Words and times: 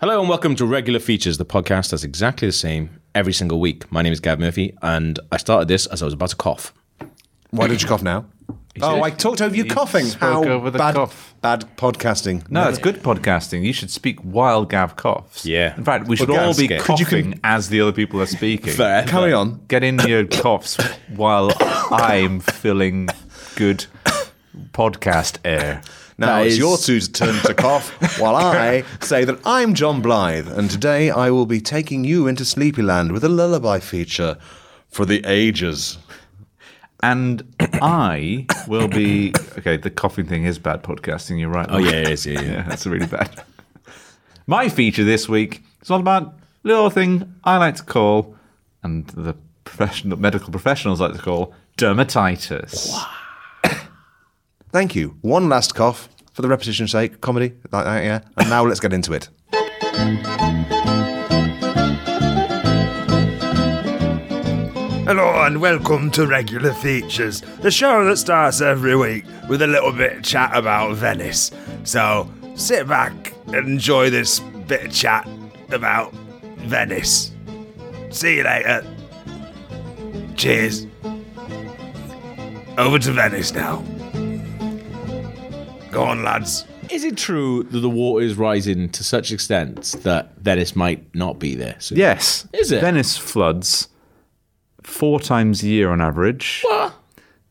Hello 0.00 0.18
and 0.18 0.30
welcome 0.30 0.56
to 0.56 0.64
Regular 0.64 0.98
Features, 0.98 1.36
the 1.36 1.44
podcast 1.44 1.90
that's 1.90 2.04
exactly 2.04 2.48
the 2.48 2.52
same 2.52 2.88
every 3.14 3.34
single 3.34 3.60
week. 3.60 3.92
My 3.92 4.00
name 4.00 4.14
is 4.14 4.20
Gav 4.20 4.40
Murphy, 4.40 4.74
and 4.80 5.20
I 5.30 5.36
started 5.36 5.68
this 5.68 5.84
as 5.88 6.00
I 6.00 6.06
was 6.06 6.14
about 6.14 6.30
to 6.30 6.36
cough. 6.36 6.72
Why 7.50 7.66
did 7.66 7.82
you 7.82 7.88
cough 7.88 8.02
now? 8.02 8.24
Oh, 8.80 9.02
I 9.02 9.10
talked 9.10 9.42
over 9.42 9.54
you 9.54 9.66
coughing. 9.66 10.06
spoke 10.06 10.46
How 10.46 10.50
over 10.50 10.70
the 10.70 10.78
bad, 10.78 10.94
cough. 10.94 11.34
bad 11.42 11.76
podcasting. 11.76 12.50
No, 12.50 12.66
it's 12.66 12.78
good 12.78 13.02
podcasting. 13.02 13.62
You 13.62 13.74
should 13.74 13.90
speak 13.90 14.18
while 14.20 14.64
Gav 14.64 14.96
coughs. 14.96 15.44
Yeah. 15.44 15.76
In 15.76 15.84
fact, 15.84 16.06
we 16.06 16.16
should 16.16 16.30
all 16.30 16.36
Gav's 16.36 16.58
be 16.58 16.64
scared. 16.64 16.80
Could 16.80 16.98
you 16.98 17.04
coughing 17.04 17.40
as 17.44 17.68
the 17.68 17.82
other 17.82 17.92
people 17.92 18.22
are 18.22 18.26
speaking. 18.26 18.72
Forever. 18.72 19.06
Carry 19.06 19.34
on. 19.34 19.60
Get 19.68 19.84
in 19.84 19.98
your 19.98 20.24
coughs 20.24 20.78
while 21.14 21.52
I'm 21.60 22.40
filling 22.40 23.08
good 23.54 23.84
podcast 24.72 25.36
air. 25.44 25.82
Now 26.20 26.26
That 26.36 26.46
it's 26.46 26.52
is- 26.54 26.58
your 26.58 26.76
two's 26.76 27.08
turn 27.08 27.34
to 27.46 27.54
cough 27.54 28.20
while 28.20 28.36
I 28.54 28.84
say 29.00 29.24
that 29.24 29.38
I'm 29.46 29.72
Jon 29.72 30.02
Blyth, 30.02 30.46
and 30.54 30.70
today 30.70 31.10
I 31.10 31.30
will 31.30 31.46
be 31.46 31.62
taking 31.62 32.04
you 32.04 32.26
into 32.26 32.44
Sleepyland 32.44 33.10
with 33.12 33.24
a 33.24 33.28
lullaby 33.30 33.78
feature 33.80 34.36
for 34.88 35.06
the 35.06 35.24
ages. 35.26 35.96
And 37.02 37.42
I 37.80 38.44
will 38.68 38.86
be. 38.86 39.32
Okay, 39.56 39.78
the 39.78 39.88
coughing 39.90 40.26
thing 40.26 40.44
is 40.44 40.58
bad 40.58 40.82
podcasting. 40.82 41.40
You're 41.40 41.48
right. 41.48 41.66
Oh, 41.70 41.78
yeah, 41.78 41.92
it 41.92 42.10
is. 42.10 42.26
Yeah, 42.26 42.40
yeah. 42.42 42.42
Yeah, 42.50 42.62
that's 42.68 42.86
really 42.86 43.06
bad. 43.06 43.42
My 44.46 44.68
feature 44.68 45.04
this 45.04 45.26
week 45.26 45.62
is 45.80 45.90
all 45.90 46.00
about 46.00 46.22
a 46.24 46.32
little 46.64 46.90
thing 46.90 47.34
I 47.44 47.56
like 47.56 47.76
to 47.76 47.82
call, 47.82 48.36
and 48.82 49.06
the 49.06 49.34
professional 49.64 50.18
medical 50.18 50.50
professionals 50.50 51.00
like 51.00 51.14
to 51.14 51.18
call, 51.18 51.54
dermatitis. 51.78 52.92
Thank 54.72 54.94
you. 54.94 55.16
One 55.22 55.48
last 55.48 55.74
cough 55.74 56.08
for 56.32 56.42
the 56.42 56.48
repetition's 56.48 56.92
sake. 56.92 57.20
Comedy, 57.20 57.54
like 57.72 57.84
that, 57.84 58.04
yeah. 58.04 58.20
And 58.36 58.48
now 58.48 58.64
let's 58.64 58.78
get 58.78 58.92
into 58.92 59.12
it. 59.12 59.28
Hello 65.06 65.42
and 65.42 65.60
welcome 65.60 66.08
to 66.12 66.24
Regular 66.24 66.72
Features, 66.72 67.40
the 67.62 67.70
show 67.72 68.04
that 68.04 68.16
starts 68.16 68.60
every 68.60 68.94
week 68.94 69.24
with 69.48 69.60
a 69.62 69.66
little 69.66 69.90
bit 69.90 70.18
of 70.18 70.22
chat 70.22 70.56
about 70.56 70.94
Venice. 70.94 71.50
So 71.82 72.30
sit 72.54 72.86
back 72.86 73.34
and 73.48 73.66
enjoy 73.66 74.08
this 74.10 74.38
bit 74.68 74.84
of 74.84 74.92
chat 74.92 75.28
about 75.70 76.14
Venice. 76.58 77.32
See 78.10 78.36
you 78.36 78.44
later. 78.44 78.86
Cheers. 80.36 80.86
Over 82.78 83.00
to 83.00 83.10
Venice 83.10 83.52
now. 83.52 83.84
Go 85.90 86.04
on, 86.04 86.22
lads. 86.22 86.64
Is 86.90 87.04
it 87.04 87.16
true 87.16 87.64
that 87.64 87.78
the 87.80 87.90
water 87.90 88.24
is 88.24 88.36
rising 88.36 88.88
to 88.90 89.04
such 89.04 89.32
extent 89.32 89.96
that 90.02 90.36
Venice 90.38 90.74
might 90.76 91.12
not 91.14 91.38
be 91.38 91.54
there? 91.54 91.76
soon? 91.78 91.98
Yes. 91.98 92.46
Is 92.52 92.70
it? 92.72 92.80
Venice 92.80 93.16
floods 93.16 93.88
four 94.82 95.20
times 95.20 95.62
a 95.62 95.66
year 95.68 95.90
on 95.90 96.00
average. 96.00 96.62
What? 96.64 96.94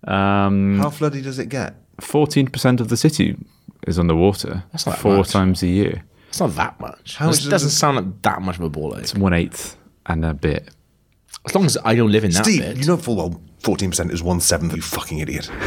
Um, 0.06 0.80
How 0.80 0.90
floody 0.90 1.22
does 1.22 1.38
it 1.40 1.48
get? 1.50 1.76
14% 2.02 2.80
of 2.80 2.88
the 2.88 2.96
city 2.98 3.36
is 3.88 4.00
underwater. 4.00 4.64
That's 4.72 4.86
not 4.86 4.98
four 4.98 5.18
much. 5.18 5.30
times 5.30 5.62
a 5.64 5.68
year. 5.68 6.04
It's 6.30 6.40
not 6.40 6.56
that 6.56 6.80
much. 6.80 7.18
How 7.18 7.26
it 7.26 7.28
much 7.30 7.36
doesn't 7.38 7.52
does 7.52 7.64
it- 7.66 7.70
sound 7.72 7.98
like 7.98 8.22
that 8.22 8.42
much 8.42 8.56
of 8.58 8.64
a 8.64 8.70
ball 8.70 8.96
ache. 8.96 9.02
It's 9.04 9.16
one 9.16 9.34
eighth 9.34 9.76
and 10.06 10.24
a 10.24 10.34
bit. 10.34 10.70
As 11.46 11.54
long 11.56 11.66
as 11.66 11.78
I 11.84 11.96
don't 11.96 12.12
live 12.12 12.24
in 12.24 12.32
that 12.32 12.44
Steve, 12.46 12.62
bit. 12.62 12.78
you 12.78 12.86
know 12.86 12.98
full 12.98 13.16
well 13.16 13.42
14% 13.64 14.12
is 14.12 14.24
one 14.24 14.40
seventh, 14.40 14.76
you 14.76 14.82
fucking 14.82 15.20
idiot. 15.20 15.50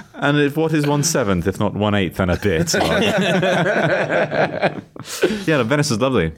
And 0.22 0.38
if, 0.38 0.54
what 0.56 0.72
is 0.74 0.86
one 0.86 1.02
seventh, 1.02 1.46
if 1.46 1.58
not 1.58 1.72
one 1.74 1.94
eighth 1.94 2.20
and 2.20 2.30
a 2.30 2.36
bit? 2.36 2.74
yeah, 2.78 4.78
no, 5.56 5.64
Venice 5.64 5.90
is 5.90 6.00
lovely. 6.00 6.32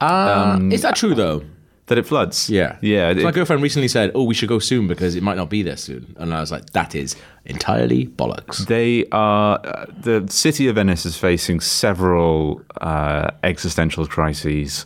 Uh, 0.00 0.58
is 0.70 0.82
that 0.82 0.96
true 0.96 1.14
though? 1.14 1.42
That 1.86 1.98
it 1.98 2.06
floods. 2.06 2.50
Yeah. 2.50 2.78
Yeah. 2.82 3.12
So 3.12 3.20
it- 3.20 3.24
my 3.24 3.30
girlfriend 3.30 3.62
recently 3.62 3.86
said, 3.88 4.10
"Oh, 4.14 4.24
we 4.24 4.34
should 4.34 4.48
go 4.48 4.58
soon 4.58 4.88
because 4.88 5.14
it 5.14 5.22
might 5.22 5.36
not 5.36 5.48
be 5.48 5.62
there 5.62 5.76
soon," 5.76 6.16
and 6.18 6.34
I 6.34 6.40
was 6.40 6.50
like, 6.50 6.70
"That 6.70 6.96
is 6.96 7.14
entirely 7.44 8.06
bollocks." 8.06 8.66
They 8.66 9.06
are 9.12 9.60
uh, 9.64 9.86
the 9.96 10.26
city 10.28 10.66
of 10.66 10.74
Venice 10.74 11.06
is 11.06 11.16
facing 11.16 11.60
several 11.60 12.60
uh, 12.80 13.30
existential 13.44 14.04
crises. 14.08 14.84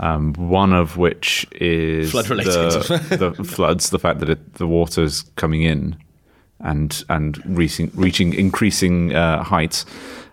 Um, 0.00 0.32
one 0.34 0.72
of 0.72 0.96
which 0.96 1.46
is 1.52 2.10
Flood-related. 2.10 2.50
the, 2.52 3.32
the 3.38 3.44
floods, 3.44 3.90
the 3.90 4.00
fact 4.00 4.18
that 4.18 4.28
it, 4.28 4.54
the 4.54 4.66
water's 4.66 5.22
coming 5.36 5.62
in 5.62 5.96
and 6.60 7.04
and 7.08 7.38
reaching 7.56 7.90
reaching 7.94 8.34
increasing 8.34 9.14
uh, 9.14 9.42
heights. 9.42 9.84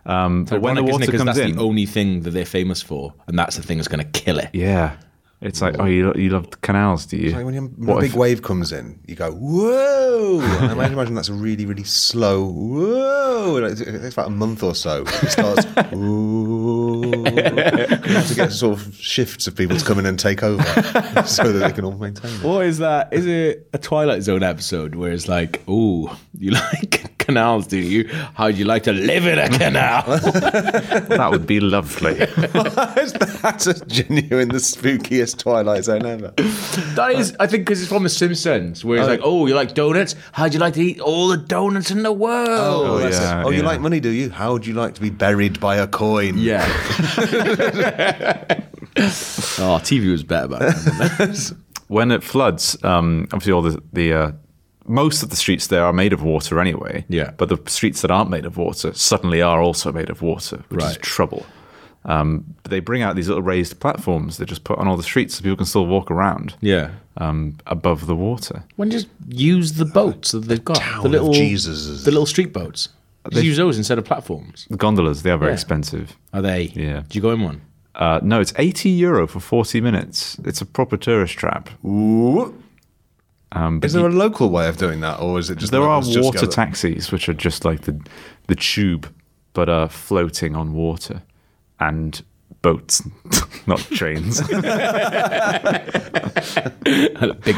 Um, 0.05 0.45
but 0.45 0.61
when 0.61 0.75
the 0.75 0.83
water 0.83 1.03
it? 1.03 1.11
'Cause 1.11 1.17
comes 1.23 1.35
that's 1.37 1.39
in, 1.39 1.55
the 1.57 1.61
only 1.61 1.85
thing 1.85 2.21
that 2.21 2.31
they're 2.31 2.45
famous 2.45 2.81
for, 2.81 3.13
and 3.27 3.37
that's 3.37 3.55
the 3.57 3.61
thing 3.63 3.77
that's 3.77 3.89
going 3.89 4.05
to 4.05 4.19
kill 4.19 4.39
it. 4.39 4.49
yeah, 4.53 4.95
it's 5.41 5.61
like 5.61 5.75
oh, 5.79 5.85
you 5.85 6.13
you 6.15 6.29
love 6.29 6.61
canals, 6.61 7.05
do 7.05 7.17
you? 7.17 7.31
Like 7.31 7.43
when, 7.45 7.53
you, 7.53 7.61
when 7.75 7.87
What 7.87 7.97
a 7.97 8.01
big 8.01 8.11
if- 8.11 8.15
wave 8.15 8.41
comes 8.41 8.71
in, 8.71 8.99
you 9.05 9.15
go, 9.15 9.31
whoa! 9.33 10.39
And 10.61 10.71
I 10.71 10.73
might 10.75 10.91
imagine 10.93 11.13
that's 11.15 11.29
a 11.29 11.33
really, 11.33 11.65
really 11.65 11.83
slow, 11.83 12.45
whoa! 12.49 13.59
Like, 13.61 13.79
It 13.79 14.01
takes 14.01 14.13
about 14.13 14.27
a 14.27 14.31
month 14.31 14.63
or 14.63 14.73
so. 14.75 15.03
It 15.03 15.29
starts, 15.31 15.65
whoa. 15.65 15.91
To 17.43 18.33
get 18.35 18.51
sort 18.51 18.79
of 18.79 18.95
shifts 18.95 19.47
of 19.47 19.55
people 19.55 19.77
to 19.77 19.85
come 19.85 19.99
in 19.99 20.05
and 20.05 20.19
take 20.19 20.43
over 20.43 20.63
so 21.25 21.51
that 21.51 21.59
they 21.67 21.71
can 21.71 21.85
all 21.85 21.97
maintain 21.97 22.31
it. 22.33 22.43
What 22.43 22.65
is 22.65 22.77
that? 22.79 23.13
Is 23.13 23.25
it 23.25 23.69
a 23.73 23.77
Twilight 23.77 24.23
Zone 24.23 24.43
episode 24.43 24.95
where 24.95 25.11
it's 25.11 25.27
like, 25.27 25.63
"Oh, 25.67 26.17
you 26.37 26.51
like 26.73 27.16
canals, 27.27 27.67
do 27.67 27.77
you? 27.77 28.07
How'd 28.33 28.55
you 28.55 28.65
like 28.65 28.83
to 28.83 28.93
live 28.93 29.27
in 29.27 29.37
a 29.37 29.49
canal?" 29.49 30.03
that 30.07 31.27
would 31.29 31.45
be 31.45 31.59
lovely. 31.59 32.13
That's 32.15 33.67
a 33.67 33.85
genuine, 33.85 34.49
the 34.49 34.57
spookiest 34.57 35.37
Twilight 35.39 35.83
Zone 35.83 36.05
ever. 36.05 36.33
that 36.95 37.11
is, 37.15 37.35
I 37.39 37.47
think, 37.47 37.65
because 37.65 37.81
it's 37.81 37.89
from 37.89 38.03
The 38.03 38.09
Simpsons, 38.09 38.83
where 38.83 38.99
it's 38.99 39.07
like, 39.07 39.19
"Oh, 39.23 39.45
you 39.45 39.55
like 39.55 39.73
donuts? 39.73 40.15
How'd 40.31 40.53
you 40.53 40.59
like 40.59 40.73
to 40.75 40.81
eat 40.81 40.99
all 40.99 41.27
the 41.27 41.37
donuts 41.37 41.91
in 41.91 42.03
the 42.03 42.13
world?" 42.13 42.47
Oh, 42.87 42.97
that's 42.97 43.19
yeah, 43.19 43.41
it. 43.41 43.45
oh 43.45 43.49
you 43.49 43.61
like 43.61 43.81
money, 43.81 43.99
do 43.99 44.09
you? 44.09 44.29
How 44.29 44.53
would 44.53 44.65
you 44.65 44.73
like 44.73 44.95
to 44.95 45.01
be 45.01 45.09
buried 45.09 45.59
by 45.59 45.75
a 45.77 45.87
coin? 45.87 46.37
Yeah. 46.37 46.65
oh, 49.59 49.79
TV 49.83 50.09
was 50.09 50.23
better 50.23 50.47
back 50.47 50.75
then. 50.75 51.35
when 51.87 52.11
it 52.11 52.23
floods, 52.23 52.81
um, 52.83 53.27
obviously 53.33 53.51
all 53.51 53.61
the 53.61 53.81
the 53.91 54.13
uh, 54.13 54.31
most 54.87 55.23
of 55.23 55.29
the 55.29 55.35
streets 55.35 55.67
there 55.67 55.83
are 55.83 55.93
made 55.93 56.13
of 56.13 56.23
water 56.23 56.59
anyway. 56.59 57.05
Yeah. 57.09 57.31
But 57.37 57.49
the 57.49 57.59
streets 57.69 58.01
that 58.01 58.11
aren't 58.11 58.29
made 58.29 58.45
of 58.45 58.57
water 58.57 58.93
suddenly 58.93 59.41
are 59.41 59.61
also 59.61 59.91
made 59.91 60.09
of 60.09 60.21
water, 60.21 60.63
which 60.69 60.83
is 60.83 60.97
trouble. 60.97 61.45
Um, 62.05 62.45
but 62.63 62.69
they 62.69 62.79
bring 62.79 63.01
out 63.01 63.15
these 63.17 63.27
little 63.27 63.43
raised 63.43 63.79
platforms 63.81 64.37
they 64.37 64.45
just 64.45 64.63
put 64.63 64.79
on 64.79 64.87
all 64.87 64.95
the 64.95 65.03
streets 65.03 65.35
so 65.35 65.41
people 65.43 65.57
can 65.57 65.65
still 65.65 65.85
walk 65.85 66.09
around 66.09 66.55
yeah. 66.61 66.91
um, 67.17 67.57
above 67.67 68.07
the 68.07 68.15
water. 68.15 68.63
When 68.77 68.89
just 68.89 69.07
use 69.27 69.73
the 69.73 69.83
boats 69.83 70.31
that 70.31 70.45
they've 70.45 70.63
got, 70.63 70.77
Town 70.77 71.01
the 71.01 71.05
of 71.07 71.11
little 71.11 71.33
Jesuses. 71.33 72.05
the 72.05 72.11
little 72.11 72.25
street 72.25 72.53
boats. 72.53 72.89
Just 73.29 73.43
use 73.43 73.57
those 73.57 73.77
instead 73.77 73.97
of 73.97 74.05
platforms. 74.05 74.67
The 74.69 74.77
gondolas, 74.77 75.23
they 75.23 75.31
are 75.31 75.37
very 75.37 75.51
Yeah. 75.51 75.55
expensive. 75.55 76.15
Are 76.33 76.41
they? 76.41 76.71
Yeah. 76.75 77.03
Do 77.09 77.17
you 77.17 77.21
go 77.21 77.31
in 77.31 77.41
one? 77.41 77.61
Uh, 77.93 78.21
no, 78.23 78.39
it's 78.39 78.53
80 78.57 78.89
euro 78.91 79.27
for 79.27 79.41
40 79.41 79.81
minutes. 79.81 80.37
It's 80.45 80.61
a 80.61 80.65
proper 80.65 80.95
tourist 80.95 81.33
trap. 81.33 81.69
Ooh. 81.83 82.53
Um, 83.57 83.79
Is 83.83 83.93
there 83.93 84.05
a 84.05 84.11
local 84.11 84.49
way 84.49 84.67
of 84.67 84.77
doing 84.77 84.99
that, 85.01 85.19
or 85.19 85.39
is 85.39 85.49
it 85.49 85.57
just 85.57 85.71
There 85.71 85.81
are 85.81 86.03
just 86.03 86.19
water 86.19 86.45
taxis, 86.45 87.11
which 87.11 87.27
are 87.27 87.33
just 87.33 87.65
like 87.65 87.81
the 87.81 87.99
the 88.45 88.53
tube, 88.55 89.11
but 89.53 89.67
are 89.67 89.89
floating 89.89 90.55
on 90.55 90.73
water, 90.73 91.23
and 91.79 92.21
boats, 92.61 93.01
not 93.67 93.79
trains. 93.79 94.41
Big, 94.41 94.63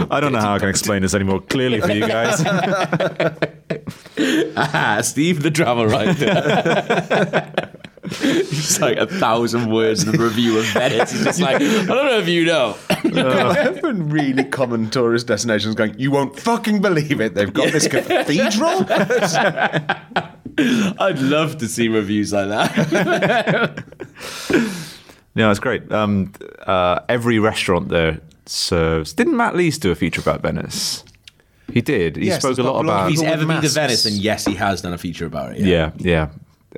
I 0.09 0.21
don't 0.21 0.31
know 0.31 0.39
how 0.39 0.55
I 0.55 0.59
can 0.59 0.69
explain 0.69 1.01
this 1.01 1.13
any 1.13 1.25
more 1.25 1.41
clearly 1.41 1.81
for 1.81 1.91
you 1.91 2.07
guys. 2.07 2.41
ah, 4.55 5.01
Steve 5.01 5.43
the 5.43 5.51
travel 5.51 5.87
writer. 5.87 7.73
Just 8.19 8.81
like 8.81 8.97
a 8.97 9.05
thousand 9.07 9.71
words 9.71 10.03
in 10.03 10.11
the 10.11 10.17
review 10.17 10.57
of 10.59 10.65
Venice. 10.67 11.13
It's 11.13 11.23
just 11.23 11.39
like, 11.47 11.55
I 11.57 11.59
don't 11.59 11.87
know 11.87 12.17
if 12.19 12.27
you 12.27 12.45
know. 12.45 12.75
I've 12.89 13.81
been 13.81 14.09
really 14.09 14.43
common 14.43 14.89
tourist 14.89 15.27
destinations 15.27 15.75
going, 15.75 15.97
you 15.99 16.11
won't 16.11 16.39
fucking 16.39 16.81
believe 16.81 17.21
it. 17.21 17.35
They've 17.35 17.53
got 17.53 17.71
this 17.71 17.87
cathedral. 17.87 18.85
I'd 20.99 21.19
love 21.19 21.57
to 21.59 21.67
see 21.67 21.87
reviews 21.87 22.33
like 22.33 22.49
that. 22.49 23.83
yeah, 25.35 25.49
it's 25.51 25.59
great. 25.59 25.91
Um, 25.91 26.33
uh, 26.65 26.99
every 27.07 27.39
restaurant 27.39 27.89
there 27.89 28.19
serves. 28.45 29.13
Didn't 29.13 29.37
Matt 29.37 29.55
Lees 29.55 29.77
do 29.77 29.91
a 29.91 29.95
feature 29.95 30.21
about 30.21 30.41
Venice? 30.41 31.03
He 31.71 31.81
did. 31.81 32.15
He 32.15 32.25
Yes, 32.27 32.41
spoke 32.41 32.57
a 32.57 32.63
lot 32.63 32.73
got 32.73 32.85
a 32.85 32.87
lot 32.87 32.93
about. 33.01 33.05
If 33.05 33.11
he's 33.11 33.21
ever 33.23 33.45
been 33.45 33.61
to. 33.61 33.69
Venice, 33.69 34.03
then 34.03 34.13
yes, 34.15 34.45
he 34.45 34.55
has 34.55 34.81
done 34.81 34.93
a 34.93 34.97
feature 34.97 35.25
about 35.27 35.53
it. 35.55 35.59
yeah, 35.59 35.91
yeah. 35.97 36.29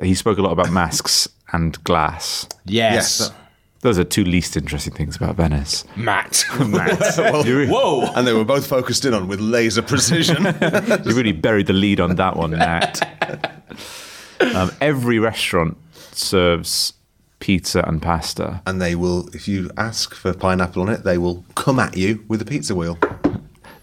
He 0.01 0.13
spoke 0.15 0.37
a 0.37 0.41
lot 0.41 0.51
about 0.51 0.71
masks 0.71 1.27
and 1.51 1.81
glass. 1.83 2.47
Yes. 2.65 3.19
Yes. 3.19 3.31
Those 3.81 3.97
are 3.97 4.03
two 4.03 4.23
least 4.23 4.55
interesting 4.55 4.93
things 4.93 5.15
about 5.15 5.35
Venice. 5.37 5.85
Matt. 5.95 6.45
well, 6.59 7.43
Whoa. 7.43 8.11
and 8.15 8.27
they 8.27 8.33
were 8.33 8.45
both 8.45 8.67
focused 8.67 9.05
in 9.05 9.13
on 9.15 9.27
with 9.27 9.39
laser 9.39 9.81
precision. 9.81 10.43
You 11.03 11.15
really 11.15 11.31
buried 11.31 11.65
the 11.65 11.73
lead 11.73 11.99
on 11.99 12.15
that 12.17 12.37
one, 12.37 12.51
Matt. 12.51 13.01
Um, 14.55 14.71
every 14.81 15.17
restaurant 15.19 15.77
serves 16.11 16.93
pizza 17.39 17.83
and 17.87 18.01
pasta. 18.01 18.61
And 18.67 18.79
they 18.79 18.93
will, 18.95 19.27
if 19.33 19.47
you 19.47 19.71
ask 19.77 20.13
for 20.13 20.31
pineapple 20.33 20.83
on 20.83 20.89
it, 20.89 21.03
they 21.03 21.17
will 21.17 21.43
come 21.55 21.79
at 21.79 21.97
you 21.97 22.23
with 22.27 22.41
a 22.41 22.45
pizza 22.45 22.75
wheel. 22.75 22.99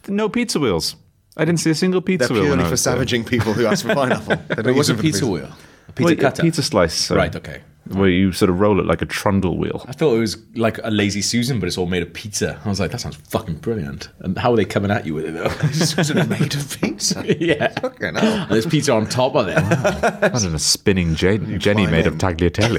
No 0.07 0.29
pizza 0.29 0.61
wheels. 0.61 0.95
I 1.37 1.45
didn't 1.45 1.61
see 1.61 1.71
a 1.71 1.75
single 1.75 2.01
They're 2.01 2.19
pizza 2.19 2.33
wheel. 2.33 2.43
when 2.45 2.51
purely 2.51 2.63
I 2.63 2.67
for 2.67 2.71
was 2.73 2.85
there. 2.85 2.95
savaging 2.95 3.25
people 3.25 3.53
who 3.53 3.67
ask 3.67 3.85
for 3.85 3.95
pineapple. 3.95 4.37
They 4.49 4.55
don't 4.57 4.67
Wait, 4.67 4.77
what's 4.77 4.89
a 4.89 4.93
them 4.93 4.97
for 4.99 5.03
the 5.03 5.09
pizza 5.09 5.27
wheel? 5.27 5.51
A 5.99 6.05
pizza 6.07 6.15
Well, 6.15 6.31
cutter? 6.31 6.43
pizza 6.43 6.63
slice. 6.63 6.95
so- 6.95 7.17
Right, 7.17 7.35
okay. 7.35 7.61
Where 7.91 8.11
you 8.11 8.33
sort 8.33 8.51
of 8.51 8.61
roll 8.61 8.81
it 8.81 8.85
like 8.87 9.01
a 9.01 9.07
trundle 9.07 9.57
wheel. 9.57 9.83
I 9.89 9.93
thought 9.93 10.15
it 10.15 10.19
was 10.19 10.37
like 10.55 10.79
a 10.85 10.91
lazy 10.91 11.23
Susan, 11.23 11.59
but 11.59 11.69
it's 11.69 11.79
all 11.79 11.87
made 11.87 12.03
of 12.03 12.13
pizza. 12.13 12.61
I 12.63 12.69
was 12.69 12.79
like, 12.81 12.91
that 12.91 13.01
sounds 13.01 13.17
fucking 13.17 13.57
brilliant. 13.57 14.11
And 14.21 14.37
how 14.37 14.53
are 14.53 14.57
they 14.57 14.67
coming 14.67 14.91
at 14.91 15.07
you 15.07 15.15
with 15.15 15.25
it 15.25 15.33
though? 15.33 15.49
Susan 15.73 16.29
made 16.29 16.55
of 16.55 16.81
pizza. 16.83 17.25
yeah. 17.41 17.69
Fucking 17.81 18.15
hell. 18.17 18.43
And 18.43 18.51
there's 18.51 18.67
pizza 18.67 18.93
on 18.93 19.07
top 19.09 19.35
of 19.37 19.49
it. 19.49 19.57
Imagine 20.23 20.55
a 20.55 20.59
spinning 20.59 21.15
Jen- 21.15 21.59
Jenny 21.59 21.85
climb 21.87 21.91
made 21.93 22.07
of 22.07 22.13
in. 22.13 22.19
tagliatelle. 22.19 22.77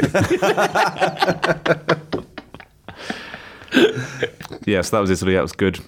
yes, 4.66 4.90
that 4.92 5.00
was 5.00 5.10
Italy. 5.10 5.34
That 5.34 5.42
was 5.42 5.52
good. 5.54 5.80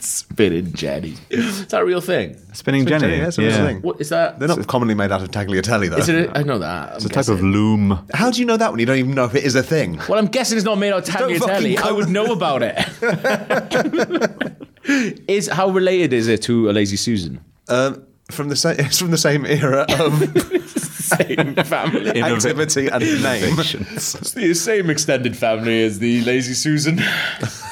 Spinning 0.00 0.72
Jenny. 0.72 1.14
Is 1.30 1.66
that 1.68 1.82
a 1.82 1.84
real 1.84 2.00
thing? 2.00 2.36
Spinning 2.52 2.86
Jenny. 2.86 3.00
Jenny, 3.00 3.16
yeah, 3.18 3.26
it's 3.28 3.38
a 3.38 3.42
real 3.42 3.52
thing. 3.52 3.82
What 3.82 4.00
is 4.00 4.08
that? 4.10 4.38
They're 4.38 4.48
not 4.48 4.66
commonly 4.66 4.94
made 4.94 5.12
out 5.12 5.22
of 5.22 5.30
tagliatelle, 5.30 5.90
though. 5.90 5.96
Is 5.96 6.08
it? 6.08 6.30
A, 6.30 6.38
I 6.38 6.42
know 6.42 6.58
that. 6.58 6.96
It's 6.96 7.04
a 7.04 7.08
type 7.08 7.28
of 7.28 7.40
loom. 7.42 8.06
How 8.12 8.30
do 8.30 8.40
you 8.40 8.46
know 8.46 8.56
that 8.56 8.70
when 8.70 8.80
you 8.80 8.86
don't 8.86 8.98
even 8.98 9.14
know 9.14 9.24
if 9.24 9.34
it 9.34 9.44
is 9.44 9.54
a 9.54 9.62
thing? 9.62 9.98
Well, 10.08 10.18
I'm 10.18 10.26
guessing 10.26 10.56
it's 10.58 10.64
not 10.64 10.78
made 10.78 10.92
out 10.92 11.08
of 11.08 11.14
tagliatelle. 11.14 11.78
I 11.78 11.92
would 11.92 12.08
know 12.08 12.26
about 12.32 12.62
it. 12.62 12.76
is 15.28 15.48
how 15.48 15.68
related 15.70 16.12
is 16.12 16.28
it 16.28 16.42
to 16.42 16.70
a 16.70 16.72
lazy 16.72 16.96
Susan? 16.96 17.40
Um, 17.68 18.02
from 18.30 18.48
the 18.48 18.56
same, 18.56 18.76
it's 18.80 18.98
from 18.98 19.10
the 19.10 19.18
same 19.18 19.46
era 19.46 19.86
of 19.98 20.12
Same 21.06 21.54
family. 21.54 22.20
activity 22.20 22.88
and 22.88 23.00
name. 23.22 23.54
It's 23.60 24.32
the 24.32 24.54
same 24.54 24.90
extended 24.90 25.36
family 25.36 25.84
as 25.84 26.00
the 26.00 26.20
lazy 26.22 26.54
Susan. 26.54 26.98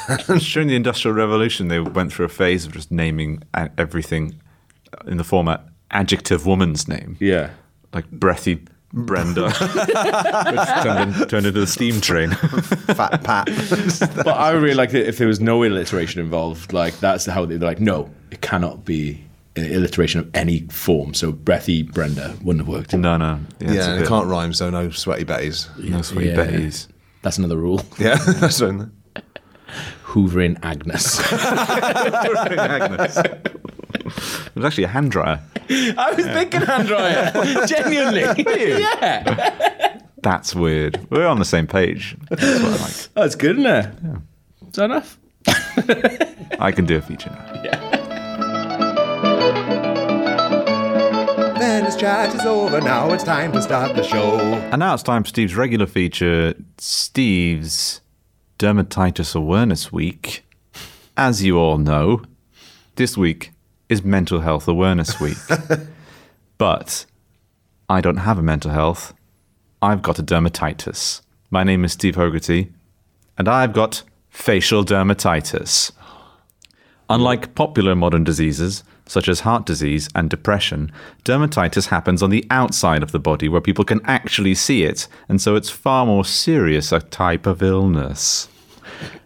During 0.52 0.68
the 0.68 0.76
Industrial 0.76 1.14
Revolution, 1.16 1.68
they 1.68 1.80
went 1.80 2.12
through 2.12 2.26
a 2.26 2.30
phase 2.30 2.66
of 2.66 2.72
just 2.72 2.90
naming 2.90 3.42
everything 3.78 4.40
in 5.06 5.16
the 5.16 5.24
format 5.24 5.64
adjective 5.90 6.46
woman's 6.46 6.88
name. 6.88 7.16
Yeah. 7.20 7.50
Like 7.92 8.10
breathy 8.10 8.64
Brenda. 8.92 9.44
Which 9.50 10.82
turned, 10.82 11.16
in- 11.16 11.28
turned 11.28 11.46
into 11.46 11.60
the 11.60 11.66
steam 11.66 12.00
train. 12.00 12.30
Fat 12.94 13.22
Pat. 13.24 13.46
But 14.24 14.28
I 14.36 14.52
really 14.52 14.74
like 14.74 14.94
it 14.94 15.06
if 15.08 15.18
there 15.18 15.26
was 15.28 15.40
no 15.40 15.64
alliteration 15.64 16.20
involved. 16.20 16.72
Like 16.72 16.98
that's 17.00 17.26
how 17.26 17.44
they're 17.46 17.58
like, 17.58 17.80
no, 17.80 18.10
it 18.30 18.40
cannot 18.40 18.84
be 18.84 19.24
an 19.56 19.72
alliteration 19.74 20.20
of 20.20 20.30
any 20.34 20.60
form. 20.70 21.14
So 21.14 21.32
breathy 21.32 21.82
Brenda 21.82 22.36
wouldn't 22.42 22.66
have 22.66 22.68
worked. 22.68 22.92
no, 22.94 23.16
no. 23.16 23.38
Yeah, 23.60 23.66
it's 23.66 23.74
yeah, 23.74 23.92
a 23.92 23.96
it 23.96 23.98
bit- 24.00 24.08
can't 24.08 24.26
rhyme, 24.26 24.52
so 24.52 24.70
no 24.70 24.90
sweaty 24.90 25.24
betties. 25.24 25.76
No 25.78 26.02
sweet 26.02 26.28
Yeah. 26.28 26.36
Betty's. 26.36 26.88
That's 27.22 27.38
another 27.38 27.56
rule. 27.56 27.80
Yeah, 27.98 28.16
that's 28.16 28.60
right. 28.60 28.86
Hoovering 30.14 30.56
Agnes. 30.62 31.18
Agnes. 31.32 33.16
It 33.16 34.54
was 34.54 34.64
actually 34.64 34.84
a 34.84 34.88
hand 34.88 35.10
dryer. 35.10 35.42
I 35.68 36.12
was 36.16 36.24
thinking 36.26 36.60
hand 36.60 36.86
dryer. 36.86 37.32
Genuinely. 37.66 38.20
yeah. 38.20 39.98
That's 40.22 40.54
weird. 40.54 41.04
We're 41.10 41.26
on 41.26 41.40
the 41.40 41.44
same 41.44 41.66
page. 41.66 42.16
That's 42.30 42.42
what 42.42 42.64
I 42.64 42.76
like. 42.76 43.08
That's 43.14 43.34
good, 43.34 43.58
isn't 43.58 43.66
it? 43.66 43.86
Is 44.68 44.74
that 44.74 44.84
enough? 44.84 45.18
I 46.60 46.70
can 46.72 46.86
do 46.86 46.96
a 46.96 47.02
feature 47.02 47.30
now. 47.30 47.62
Yeah. 47.64 47.80
Venice 51.58 51.96
chat 51.96 52.32
is 52.34 52.42
over 52.42 52.80
now. 52.80 53.12
It's 53.12 53.24
time 53.24 53.50
to 53.52 53.60
start 53.60 53.96
the 53.96 54.04
show. 54.04 54.38
And 54.38 54.78
now 54.78 54.94
it's 54.94 55.02
time 55.02 55.24
for 55.24 55.28
Steve's 55.30 55.56
regular 55.56 55.86
feature, 55.86 56.54
Steve's 56.78 58.00
Dermatitis 58.58 59.34
Awareness 59.34 59.92
Week. 59.92 60.44
As 61.16 61.42
you 61.42 61.58
all 61.58 61.76
know, 61.76 62.22
this 62.94 63.16
week 63.16 63.50
is 63.88 64.04
Mental 64.04 64.40
Health 64.40 64.68
Awareness 64.68 65.18
Week. 65.20 65.36
but 66.58 67.04
I 67.88 68.00
don't 68.00 68.18
have 68.18 68.38
a 68.38 68.42
mental 68.42 68.70
health. 68.70 69.12
I've 69.82 70.02
got 70.02 70.20
a 70.20 70.22
dermatitis. 70.22 71.20
My 71.50 71.64
name 71.64 71.84
is 71.84 71.92
Steve 71.92 72.14
Hogarty, 72.14 72.70
and 73.36 73.48
I've 73.48 73.72
got 73.72 74.04
facial 74.30 74.84
dermatitis. 74.84 75.90
Unlike 77.10 77.56
popular 77.56 77.96
modern 77.96 78.22
diseases, 78.22 78.84
such 79.06 79.28
as 79.28 79.40
heart 79.40 79.66
disease 79.66 80.08
and 80.14 80.30
depression, 80.30 80.90
dermatitis 81.24 81.88
happens 81.88 82.22
on 82.22 82.30
the 82.30 82.46
outside 82.50 83.02
of 83.02 83.12
the 83.12 83.18
body 83.18 83.48
where 83.48 83.60
people 83.60 83.84
can 83.84 84.00
actually 84.04 84.54
see 84.54 84.84
it, 84.84 85.08
and 85.28 85.40
so 85.40 85.56
it's 85.56 85.70
far 85.70 86.06
more 86.06 86.24
serious 86.24 86.92
a 86.92 87.00
type 87.00 87.46
of 87.46 87.62
illness. 87.62 88.48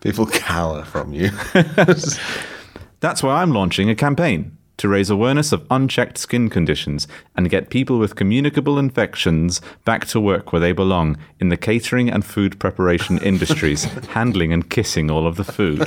People 0.01 0.27
cower 0.27 0.85
from 0.85 1.13
you. 1.13 1.31
That's 3.01 3.23
why 3.23 3.43
I'm 3.43 3.53
launching 3.53 3.89
a 3.91 3.95
campaign 3.95 4.59
to 4.79 4.89
raise 4.89 5.11
awareness 5.11 5.53
of 5.53 5.67
unchecked 5.71 6.17
skin 6.17 6.49
conditions 6.49 7.07
and 7.37 7.51
get 7.51 7.69
people 7.69 7.99
with 7.99 8.17
communicable 8.17 8.79
infections 8.79 9.61
back 9.85 10.07
to 10.07 10.21
work 10.21 10.53
where 10.53 10.61
they 10.61 10.73
belong 10.73 11.19
in 11.41 11.49
the 11.49 11.57
catering 11.57 12.09
and 12.09 12.25
food 12.25 12.59
preparation 12.59 13.19
industries, 13.23 13.85
handling 13.85 14.53
and 14.53 14.71
kissing 14.71 15.11
all 15.11 15.27
of 15.27 15.37
the 15.37 15.45
food. 15.45 15.83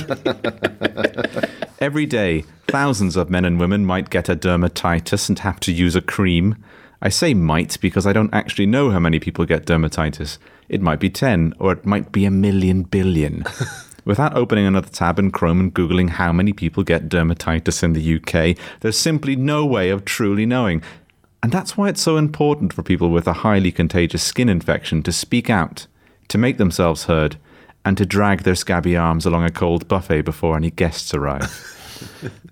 Every 1.80 2.06
day, 2.06 2.44
thousands 2.72 3.16
of 3.16 3.28
men 3.28 3.44
and 3.44 3.60
women 3.60 3.84
might 3.84 4.08
get 4.08 4.30
a 4.30 4.34
dermatitis 4.34 5.28
and 5.28 5.38
have 5.40 5.60
to 5.60 5.70
use 5.70 5.94
a 5.94 6.00
cream. 6.00 6.56
I 7.02 7.10
say 7.10 7.34
might 7.34 7.78
because 7.82 8.06
I 8.06 8.14
don't 8.14 8.32
actually 8.32 8.64
know 8.64 8.88
how 8.88 8.98
many 8.98 9.20
people 9.20 9.44
get 9.44 9.66
dermatitis. 9.66 10.38
It 10.70 10.80
might 10.80 10.98
be 10.98 11.10
10, 11.10 11.52
or 11.58 11.72
it 11.72 11.84
might 11.84 12.12
be 12.12 12.24
a 12.24 12.30
million 12.30 12.84
billion. 12.84 13.44
Without 14.06 14.34
opening 14.34 14.66
another 14.66 14.88
tab 14.88 15.18
in 15.18 15.30
Chrome 15.30 15.60
and 15.60 15.74
Googling 15.74 16.08
how 16.08 16.32
many 16.32 16.54
people 16.54 16.82
get 16.82 17.10
dermatitis 17.10 17.82
in 17.82 17.92
the 17.92 18.16
UK, 18.16 18.56
there's 18.80 18.98
simply 18.98 19.36
no 19.36 19.66
way 19.66 19.90
of 19.90 20.06
truly 20.06 20.46
knowing. 20.46 20.82
And 21.42 21.52
that's 21.52 21.76
why 21.76 21.90
it's 21.90 22.00
so 22.00 22.16
important 22.16 22.72
for 22.72 22.82
people 22.82 23.10
with 23.10 23.28
a 23.28 23.44
highly 23.44 23.70
contagious 23.70 24.22
skin 24.22 24.48
infection 24.48 25.02
to 25.02 25.12
speak 25.12 25.50
out, 25.50 25.86
to 26.28 26.38
make 26.38 26.56
themselves 26.56 27.04
heard, 27.04 27.36
and 27.84 27.98
to 27.98 28.06
drag 28.06 28.44
their 28.44 28.54
scabby 28.54 28.96
arms 28.96 29.26
along 29.26 29.44
a 29.44 29.50
cold 29.50 29.88
buffet 29.88 30.22
before 30.22 30.56
any 30.56 30.70
guests 30.70 31.12
arrive. 31.12 31.78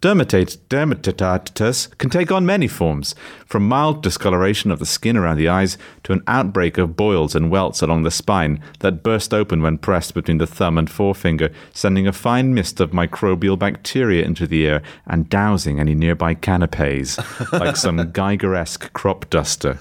Dermatitis 0.00 1.98
can 1.98 2.10
take 2.10 2.32
on 2.32 2.46
many 2.46 2.68
forms, 2.68 3.14
from 3.46 3.68
mild 3.68 4.02
discoloration 4.02 4.70
of 4.70 4.78
the 4.78 4.86
skin 4.86 5.16
around 5.16 5.36
the 5.36 5.48
eyes 5.48 5.76
to 6.04 6.12
an 6.12 6.22
outbreak 6.26 6.78
of 6.78 6.96
boils 6.96 7.34
and 7.34 7.50
welts 7.50 7.82
along 7.82 8.02
the 8.02 8.10
spine 8.10 8.62
that 8.80 9.02
burst 9.02 9.34
open 9.34 9.62
when 9.62 9.78
pressed 9.78 10.14
between 10.14 10.38
the 10.38 10.46
thumb 10.46 10.78
and 10.78 10.90
forefinger, 10.90 11.50
sending 11.72 12.06
a 12.06 12.12
fine 12.12 12.54
mist 12.54 12.80
of 12.80 12.90
microbial 12.90 13.58
bacteria 13.58 14.24
into 14.24 14.46
the 14.46 14.66
air 14.66 14.82
and 15.06 15.28
dousing 15.28 15.78
any 15.78 15.94
nearby 15.94 16.34
canapes, 16.34 17.18
like 17.52 17.76
some 17.76 17.98
Giger-esque 18.12 18.92
crop 18.92 19.28
duster. 19.30 19.78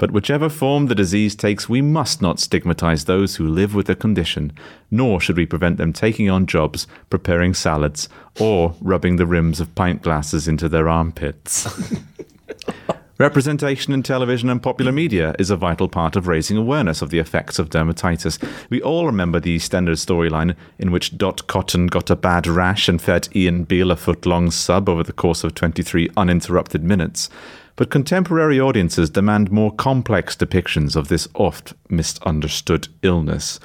But 0.00 0.12
whichever 0.12 0.48
form 0.48 0.86
the 0.86 0.94
disease 0.94 1.36
takes, 1.36 1.68
we 1.68 1.82
must 1.82 2.22
not 2.22 2.40
stigmatize 2.40 3.04
those 3.04 3.36
who 3.36 3.46
live 3.46 3.74
with 3.74 3.86
the 3.86 3.94
condition, 3.94 4.50
nor 4.90 5.20
should 5.20 5.36
we 5.36 5.44
prevent 5.44 5.76
them 5.76 5.92
taking 5.92 6.30
on 6.30 6.46
jobs, 6.46 6.86
preparing 7.10 7.52
salads, 7.52 8.08
or 8.40 8.74
rubbing 8.80 9.16
the 9.16 9.26
rims 9.26 9.60
of 9.60 9.74
pint 9.74 10.00
glasses 10.00 10.48
into 10.48 10.70
their 10.70 10.88
armpits. 10.88 11.68
Representation 13.18 13.92
in 13.92 14.02
television 14.02 14.48
and 14.48 14.62
popular 14.62 14.90
media 14.90 15.34
is 15.38 15.50
a 15.50 15.56
vital 15.56 15.86
part 15.86 16.16
of 16.16 16.26
raising 16.26 16.56
awareness 16.56 17.02
of 17.02 17.10
the 17.10 17.18
effects 17.18 17.58
of 17.58 17.68
dermatitis. 17.68 18.42
We 18.70 18.80
all 18.80 19.04
remember 19.04 19.38
the 19.38 19.54
EastEnders 19.54 20.02
storyline 20.02 20.56
in 20.78 20.90
which 20.90 21.18
Dot 21.18 21.46
Cotton 21.46 21.88
got 21.88 22.08
a 22.08 22.16
bad 22.16 22.46
rash 22.46 22.88
and 22.88 23.02
fed 23.02 23.28
Ian 23.36 23.64
Beale 23.64 23.90
a 23.90 23.96
foot 23.96 24.24
long 24.24 24.50
sub 24.50 24.88
over 24.88 25.02
the 25.02 25.12
course 25.12 25.44
of 25.44 25.54
23 25.54 26.08
uninterrupted 26.16 26.82
minutes. 26.82 27.28
But 27.76 27.90
contemporary 27.90 28.60
audiences 28.60 29.10
demand 29.10 29.50
more 29.50 29.72
complex 29.72 30.36
depictions 30.36 30.96
of 30.96 31.08
this 31.08 31.28
oft 31.34 31.74
misunderstood 31.88 32.88
illness. 33.02 33.58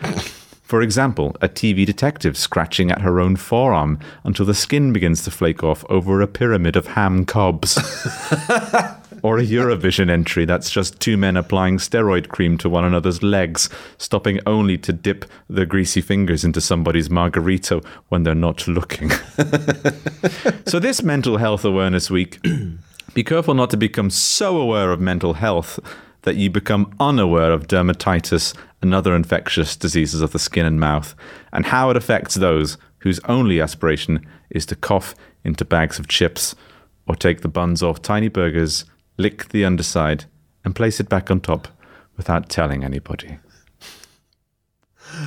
For 0.63 0.81
example, 0.81 1.35
a 1.41 1.47
TV 1.47 1.85
detective 1.85 2.35
scratching 2.35 2.89
at 2.89 3.01
her 3.01 3.19
own 3.19 3.35
forearm 3.35 3.99
until 4.23 4.47
the 4.47 4.55
skin 4.55 4.91
begins 4.91 5.23
to 5.23 5.31
flake 5.31 5.63
off 5.63 5.85
over 5.89 6.21
a 6.21 6.27
pyramid 6.27 6.75
of 6.75 6.87
ham 6.87 7.23
cobs. 7.23 7.77
or 9.21 9.37
a 9.37 9.43
Eurovision 9.43 10.09
entry 10.09 10.45
that's 10.45 10.69
just 10.69 10.99
two 10.99 11.17
men 11.17 11.37
applying 11.37 11.77
steroid 11.77 12.29
cream 12.29 12.57
to 12.57 12.69
one 12.69 12.83
another's 12.83 13.23
legs, 13.23 13.69
stopping 13.97 14.39
only 14.45 14.77
to 14.77 14.93
dip 14.93 15.25
their 15.49 15.65
greasy 15.65 16.01
fingers 16.01 16.43
into 16.43 16.61
somebody's 16.61 17.09
margarito 17.09 17.83
when 18.09 18.23
they're 18.23 18.35
not 18.35 18.67
looking. 18.67 19.09
so, 20.65 20.79
this 20.79 21.01
Mental 21.01 21.37
Health 21.37 21.65
Awareness 21.65 22.09
Week, 22.09 22.39
be 23.15 23.23
careful 23.23 23.53
not 23.53 23.69
to 23.69 23.77
become 23.77 24.09
so 24.09 24.57
aware 24.57 24.91
of 24.91 24.99
mental 24.99 25.35
health 25.35 25.79
that 26.23 26.35
you 26.35 26.49
become 26.49 26.93
unaware 26.99 27.53
of 27.53 27.67
dermatitis 27.67 28.53
and 28.81 28.93
other 28.93 29.15
infectious 29.15 29.77
diseases 29.77 30.19
of 30.21 30.33
the 30.33 30.37
skin 30.37 30.65
and 30.65 30.81
mouth, 30.81 31.15
and 31.53 31.67
how 31.67 31.89
it 31.89 31.95
affects 31.95 32.35
those 32.35 32.77
whose 32.99 33.21
only 33.21 33.61
aspiration 33.61 34.27
is 34.49 34.65
to 34.65 34.75
cough 34.75 35.15
into 35.45 35.63
bags 35.63 35.97
of 35.97 36.09
chips 36.09 36.55
or 37.07 37.15
take 37.15 37.39
the 37.39 37.47
buns 37.47 37.81
off 37.81 38.01
tiny 38.01 38.27
burgers, 38.27 38.83
lick 39.17 39.47
the 39.49 39.63
underside, 39.63 40.25
and 40.65 40.75
place 40.75 40.99
it 40.99 41.07
back 41.07 41.31
on 41.31 41.39
top 41.39 41.69
without 42.17 42.49
telling 42.49 42.83
anybody. 42.83 43.37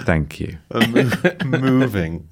Thank 0.04 0.40
you. 0.40 0.58
move, 0.88 1.44
moving. 1.46 2.28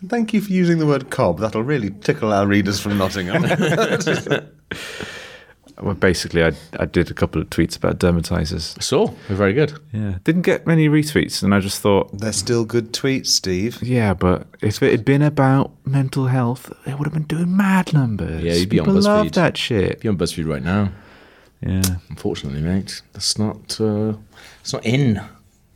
And 0.00 0.10
Thank 0.10 0.32
you 0.32 0.40
for 0.40 0.52
using 0.52 0.78
the 0.78 0.86
word 0.86 1.10
cob. 1.10 1.38
That'll 1.40 1.62
really 1.62 1.90
tickle 1.90 2.32
our 2.32 2.46
readers 2.46 2.80
from 2.80 2.98
Nottingham. 2.98 3.44
Well, 5.82 5.94
basically, 5.94 6.44
I, 6.44 6.52
I 6.78 6.84
did 6.84 7.10
a 7.10 7.14
couple 7.14 7.40
of 7.40 7.48
tweets 7.48 7.76
about 7.76 7.98
dermatizers. 7.98 8.80
So, 8.82 9.14
we're 9.28 9.36
very 9.36 9.54
good. 9.54 9.78
Yeah. 9.92 10.18
Didn't 10.24 10.42
get 10.42 10.66
many 10.66 10.88
retweets, 10.88 11.42
and 11.42 11.54
I 11.54 11.60
just 11.60 11.80
thought, 11.80 12.16
They're 12.18 12.32
still 12.32 12.64
good 12.64 12.92
tweets, 12.92 13.28
Steve. 13.28 13.82
yeah, 13.82 14.12
but 14.12 14.46
if 14.60 14.82
it 14.82 14.90
had 14.90 15.04
been 15.04 15.22
about 15.22 15.70
mental 15.86 16.26
health, 16.26 16.70
it 16.86 16.98
would 16.98 17.06
have 17.06 17.14
been 17.14 17.22
doing 17.22 17.56
mad 17.56 17.94
numbers. 17.94 18.42
Yeah, 18.42 18.52
you'd 18.54 18.68
be 18.68 18.78
on 18.78 18.86
People 18.86 19.00
love 19.00 19.26
BuzzFeed. 19.28 19.32
that 19.34 19.56
shit. 19.56 20.00
Be 20.00 20.08
on 20.08 20.18
BuzzFeed 20.18 20.46
right 20.46 20.62
now. 20.62 20.92
Yeah. 21.62 21.82
Unfortunately, 22.10 22.60
mate, 22.60 23.00
that's 23.12 23.38
not. 23.38 23.80
Uh, 23.80 24.14
it's 24.60 24.72
not 24.72 24.84
in. 24.84 25.20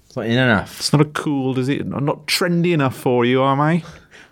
It's 0.06 0.16
not 0.16 0.26
in 0.26 0.32
enough. 0.32 0.80
It's 0.80 0.92
not 0.92 1.00
a 1.00 1.06
cool, 1.06 1.54
does 1.54 1.68
it? 1.68 1.80
I'm 1.80 2.04
not 2.04 2.26
trendy 2.26 2.72
enough 2.72 2.96
for 2.96 3.24
you, 3.24 3.42
am 3.42 3.60
I? 3.60 3.82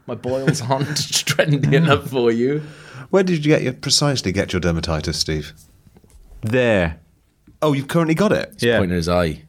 My 0.06 0.14
boils 0.14 0.61
aren't 0.62 0.88
trendy 0.88 1.66
hmm. 1.66 1.75
enough 1.75 2.09
for 2.09 2.30
you. 2.30 2.62
Where 3.11 3.23
did 3.23 3.44
you 3.44 3.52
get 3.52 3.62
your 3.62 3.73
precisely 3.73 4.32
get 4.32 4.52
your 4.52 4.61
dermatitis, 4.61 5.14
Steve? 5.14 5.52
There. 6.40 7.00
Oh, 7.61 7.73
you've 7.73 7.88
currently 7.88 8.14
got 8.14 8.32
it. 8.32 8.62
Yeah. 8.62 8.78
Pointing 8.78 8.94
at 8.94 8.97
his 8.97 9.09
eye. 9.09 9.42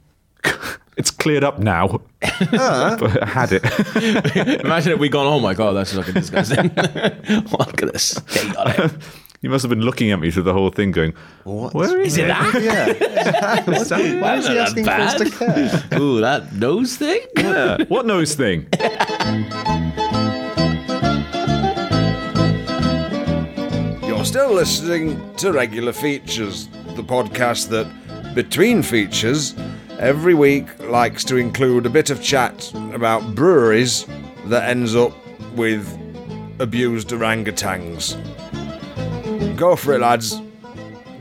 It's 0.95 1.10
cleared 1.10 1.43
up 1.43 1.57
now. 1.57 2.01
Ah. 2.22 2.95
but 3.00 3.24
I 3.24 3.25
had 3.25 3.50
it. 3.51 3.63
Imagine 4.63 4.93
if 4.93 5.00
we'd 5.00 5.12
gone. 5.12 5.25
Oh 5.25 5.39
my 5.39 5.55
god, 5.55 5.74
that's 5.74 5.93
fucking 5.93 6.13
disgusting. 6.13 6.65
Look 6.65 7.81
at 7.81 7.91
this. 7.91 8.22
Yeah, 8.36 8.41
you 8.43 8.53
got 8.53 8.79
it. 8.79 8.91
You 9.41 9.50
must 9.50 9.63
have 9.63 9.69
been 9.69 9.81
looking 9.81 10.12
at 10.12 10.19
me 10.19 10.31
through 10.31 10.43
the 10.43 10.53
whole 10.53 10.69
thing, 10.69 10.91
going, 10.91 11.13
What? 11.43 11.74
"Where 11.74 12.00
is, 12.00 12.13
Is 12.13 12.19
it 12.19 12.24
it?" 12.25 12.27
that? 12.27 12.62
Yeah. 12.62 13.63
What's 13.65 13.89
that? 13.89 14.22
Why 14.22 14.38
is 14.38 14.48
he 14.48 14.57
asking 14.57 14.86
not 14.86 14.95
for 14.95 15.01
us 15.01 15.31
to 15.31 15.89
care? 15.89 16.00
Ooh, 16.00 16.22
that 16.22 16.53
nose 16.53 16.95
thing. 16.95 17.22
Yeah. 17.36 17.83
What 17.89 18.05
nose 18.05 18.36
thing? 18.36 18.69
You're 24.24 24.30
still 24.30 24.53
listening 24.53 25.36
to 25.36 25.51
Regular 25.51 25.92
Features, 25.92 26.70
the 26.96 27.03
podcast 27.03 27.68
that, 27.72 28.34
between 28.34 28.82
features, 28.82 29.53
every 30.00 30.34
week 30.34 30.80
likes 30.80 31.25
to 31.25 31.36
include 31.36 31.86
a 31.86 31.89
bit 31.89 32.10
of 32.10 32.24
chat 32.24 32.74
about 32.94 33.36
breweries 33.36 34.06
that 34.46 34.70
ends 34.70 34.96
up 34.96 35.12
with 35.58 35.86
abused 36.60 37.10
orangutans. 37.10 38.15
Go 39.58 39.75
for 39.75 39.94
it, 39.94 40.00
lads. 40.00 40.42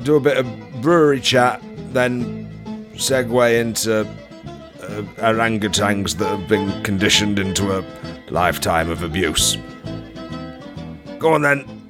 Do 0.04 0.14
a 0.14 0.20
bit 0.20 0.36
of 0.36 0.46
brewery 0.80 1.20
chat, 1.20 1.60
then 1.92 2.48
segue 2.94 3.60
into 3.60 4.02
uh, 4.02 5.02
orangutans 5.16 6.18
that 6.18 6.28
have 6.28 6.46
been 6.46 6.80
conditioned 6.84 7.40
into 7.40 7.76
a 7.76 7.84
lifetime 8.30 8.88
of 8.88 9.02
abuse. 9.02 9.56
Go 11.18 11.34
on 11.34 11.42
then. 11.42 11.81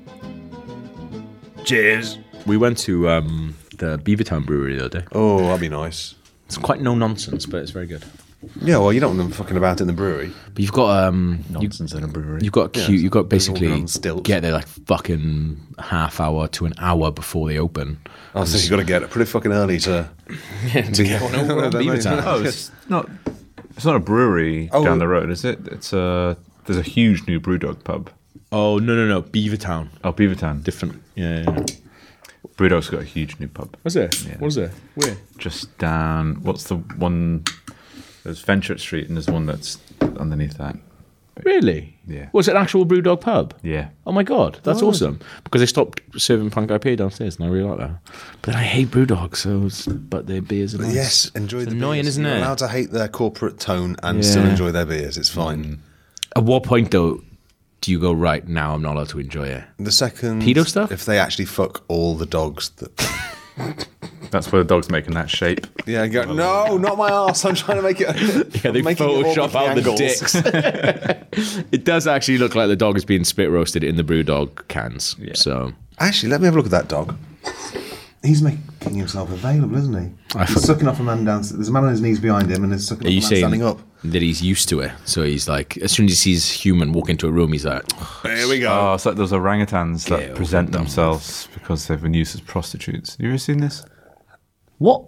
Cheers. 1.64 2.19
We 2.47 2.57
went 2.57 2.78
to 2.78 3.09
um, 3.09 3.57
the 3.78 3.99
Beavertown 3.99 4.45
Brewery 4.45 4.76
the 4.76 4.87
other 4.87 5.00
day. 5.00 5.07
Oh, 5.12 5.38
that'd 5.45 5.61
be 5.61 5.69
nice. 5.69 6.14
It's 6.47 6.59
quite 6.59 6.81
no 6.81 6.95
nonsense, 6.95 7.47
but 7.47 7.59
it's 7.62 7.71
very 7.71 7.87
good. 7.87 8.04
Yeah, 8.61 8.78
well, 8.78 8.92
you 8.92 8.99
don't 8.99 9.16
want 9.16 9.31
them 9.31 9.31
fucking 9.31 9.57
about 9.57 9.81
in 9.81 9.87
the 9.87 9.92
brewery. 9.92 10.33
But 10.52 10.59
you've 10.59 10.73
got 10.73 11.04
um, 11.04 11.45
you, 11.49 11.61
Nonsense 11.61 11.95
in 11.95 12.02
a 12.02 12.09
brewery. 12.09 12.40
you've 12.42 12.52
got 12.52 12.73
cute. 12.73 13.00
You've 13.00 13.12
got 13.12 13.21
all 13.21 13.25
basically 13.26 13.69
on 13.71 13.87
stilts. 13.87 14.26
get 14.26 14.42
there 14.42 14.50
like 14.50 14.66
fucking 14.66 15.61
half 15.78 16.19
hour 16.21 16.49
to 16.49 16.66
an 16.66 16.75
hour 16.78 17.12
before 17.12 17.47
they 17.49 17.59
open. 17.59 18.00
Oh, 18.35 18.45
so 18.45 18.59
you've 18.59 18.69
got 18.71 18.78
to 18.78 18.85
get 18.85 19.04
it 19.04 19.11
pretty 19.11 19.31
fucking 19.31 19.52
early 19.52 19.78
to. 19.81 20.11
to 20.73 21.04
get 21.04 21.23
on 21.35 21.35
over 21.37 21.71
That 21.71 21.85
makes- 21.85 22.04
Beavertown. 22.04 22.23
Oh, 22.26 22.42
it's 22.42 22.73
not. 22.88 23.09
It's 23.76 23.85
not 23.85 23.95
a 23.97 24.00
brewery 24.00 24.69
Oh. 24.73 24.85
down 24.85 24.99
the 24.99 25.07
road, 25.09 25.31
is 25.31 25.45
it? 25.45 25.61
It's 25.69 25.92
a. 25.92 26.37
There's 26.66 26.78
a 26.78 26.83
huge 26.83 27.26
new 27.28 27.38
BrewDog 27.40 27.85
pub. 27.85 28.11
Oh 28.52 28.78
no 28.78 28.94
no 28.94 29.06
no 29.06 29.23
Beavertown. 29.23 29.88
Oh, 30.04 30.12
Beavertown. 30.12 30.62
Different. 30.62 31.02
Yeah. 31.14 31.42
yeah, 31.42 31.50
yeah. 31.50 31.64
BrewDog's 32.56 32.90
got 32.90 33.00
a 33.00 33.04
huge 33.04 33.40
new 33.40 33.49
pub. 33.49 33.76
Was 33.82 33.97
it? 33.97 34.25
Yeah. 34.26 34.37
What 34.38 34.49
is 34.49 34.56
it? 34.59 34.71
Where? 34.94 35.16
Just 35.38 35.76
down. 35.78 36.42
What's 36.42 36.64
the 36.64 36.76
one? 36.76 37.44
There's 38.25 38.40
Venture 38.42 38.76
Street, 38.78 39.09
and 39.09 39.16
there's 39.16 39.28
one 39.28 39.47
that's 39.47 39.78
underneath 40.00 40.59
that. 40.59 40.76
Really? 41.44 41.97
Yeah. 42.06 42.28
Was 42.32 42.47
it 42.47 42.52
an 42.52 42.59
actual 42.59 42.85
Brewdog 42.85 43.23
pub? 43.23 43.54
Yeah. 43.62 43.88
Oh 44.06 44.12
my 44.12 44.23
god, 44.23 44.61
that's 44.62 44.82
oh. 44.82 44.88
awesome! 44.88 45.18
Because 45.44 45.61
they 45.62 45.66
stopped 45.66 46.02
serving 46.18 46.50
Punk 46.50 46.71
IPA 46.71 46.99
downstairs, 46.99 47.37
and 47.37 47.47
I 47.47 47.49
really 47.49 47.68
like 47.68 47.78
that. 47.78 47.90
But 48.42 48.52
then 48.52 48.56
I 48.56 48.64
hate 48.64 48.88
Brewdog, 48.88 49.35
so 49.35 49.64
it's, 49.64 49.87
but 49.87 50.26
their 50.26 50.42
beers 50.42 50.75
are 50.75 50.78
nice. 50.78 50.94
Yes, 50.94 51.30
enjoy 51.35 51.61
It's 51.61 51.71
the 51.71 51.76
annoying, 51.76 52.02
beers. 52.02 52.09
isn't 52.09 52.25
You're 52.25 52.35
it? 52.35 52.38
allowed 52.40 52.59
to 52.59 52.68
hate 52.68 52.92
their 52.92 53.09
corporate 53.09 53.59
tone 53.59 53.97
and 54.02 54.18
Yeah. 54.23 54.30
still 54.30 54.44
enjoy 54.44 54.73
their 54.73 54.85
beers. 54.87 55.16
It's 55.16 55.30
fine. 55.30 55.64
Mm. 55.64 55.78
At 56.37 56.44
what 56.44 56.64
point 56.64 56.90
though 56.90 57.23
do 57.82 57.90
you 57.90 58.00
go 58.00 58.12
right 58.12 58.46
now? 58.48 58.74
I'm 58.74 58.80
not 58.82 58.94
allowed 58.94 59.10
to 59.10 59.18
enjoy 59.20 59.48
it. 59.48 59.64
The 59.78 59.92
second 59.92 60.42
Pedo 60.42 60.66
stuff? 60.66 60.90
if 60.90 61.04
they 61.04 61.18
actually 61.18 61.44
fuck 61.44 61.84
all 61.88 62.14
the 62.16 62.24
dogs 62.26 62.70
that 62.76 62.96
That's 64.30 64.50
where 64.50 64.62
the 64.62 64.68
dog's 64.68 64.88
making 64.88 65.12
that 65.12 65.28
shape. 65.28 65.66
Yeah, 65.86 66.06
go, 66.06 66.32
no, 66.32 66.78
not 66.78 66.96
my 66.96 67.10
ass. 67.10 67.44
I'm 67.44 67.54
trying 67.54 67.76
to 67.76 67.82
make 67.82 68.00
it. 68.00 68.06
Yeah, 68.64 68.70
they 68.70 68.80
making 68.80 69.06
it 69.06 69.12
awkward 69.12 69.36
Photoshop 69.36 69.50
for 69.50 69.58
out 69.58 69.74
the 69.74 69.80
angles. 69.80 69.98
dicks. 69.98 71.66
it 71.72 71.84
does 71.84 72.06
actually 72.06 72.38
look 72.38 72.54
like 72.54 72.68
the 72.68 72.76
dog 72.76 72.96
is 72.96 73.04
being 73.04 73.24
spit 73.24 73.50
roasted 73.50 73.84
in 73.84 73.96
the 73.96 74.04
brew 74.04 74.22
dog 74.22 74.66
cans. 74.68 75.16
So 75.34 75.72
Actually, 75.98 76.30
let 76.30 76.40
me 76.40 76.46
have 76.46 76.54
a 76.54 76.56
look 76.56 76.66
at 76.66 76.70
that 76.72 76.88
dog. 76.88 77.14
He's 78.22 78.40
making 78.40 78.94
himself 78.94 79.30
available, 79.32 79.76
isn't 79.76 79.94
he? 80.00 80.38
I 80.38 80.44
he's 80.46 80.54
fuck- 80.54 80.62
sucking 80.64 80.88
off 80.88 81.00
a 81.00 81.02
man 81.02 81.24
down. 81.24 81.42
There's 81.42 81.68
a 81.68 81.72
man 81.72 81.84
on 81.84 81.90
his 81.90 82.00
knees 82.00 82.20
behind 82.20 82.50
him, 82.50 82.62
and 82.64 82.72
he's 82.72 82.86
sucking 82.86 83.06
are 83.06 83.10
off 83.10 83.12
a 83.12 83.14
man 83.16 83.22
saying 83.22 83.40
standing 83.40 83.62
up. 83.64 83.80
That 84.04 84.23
he's 84.23 84.42
used 84.42 84.68
to 84.71 84.80
it? 84.80 84.92
So 85.04 85.23
he's 85.23 85.49
like, 85.49 85.76
as 85.78 85.92
soon 85.92 86.06
as 86.06 86.12
he 86.12 86.16
sees 86.16 86.50
human 86.50 86.92
walk 86.92 87.09
into 87.09 87.26
a 87.26 87.30
room, 87.30 87.52
he's 87.52 87.64
like, 87.64 87.82
oh, 88.00 88.21
Here 88.25 88.49
we 88.49 88.59
go. 88.61 88.71
Oh, 88.73 88.94
it's 88.94 89.06
like 89.06 89.16
those 89.16 89.32
orangutans 89.32 90.09
that 90.09 90.21
Get 90.21 90.35
present 90.35 90.68
over 90.68 90.73
them. 90.78 90.82
themselves 90.85 91.49
because 91.54 91.87
they've 91.87 92.02
been 92.02 92.14
used 92.14 92.35
as 92.35 92.40
prostitutes. 92.40 93.16
You 93.21 93.28
ever 93.28 93.38
seen 93.38 93.59
this? 93.59 93.85
"What? 94.78 95.04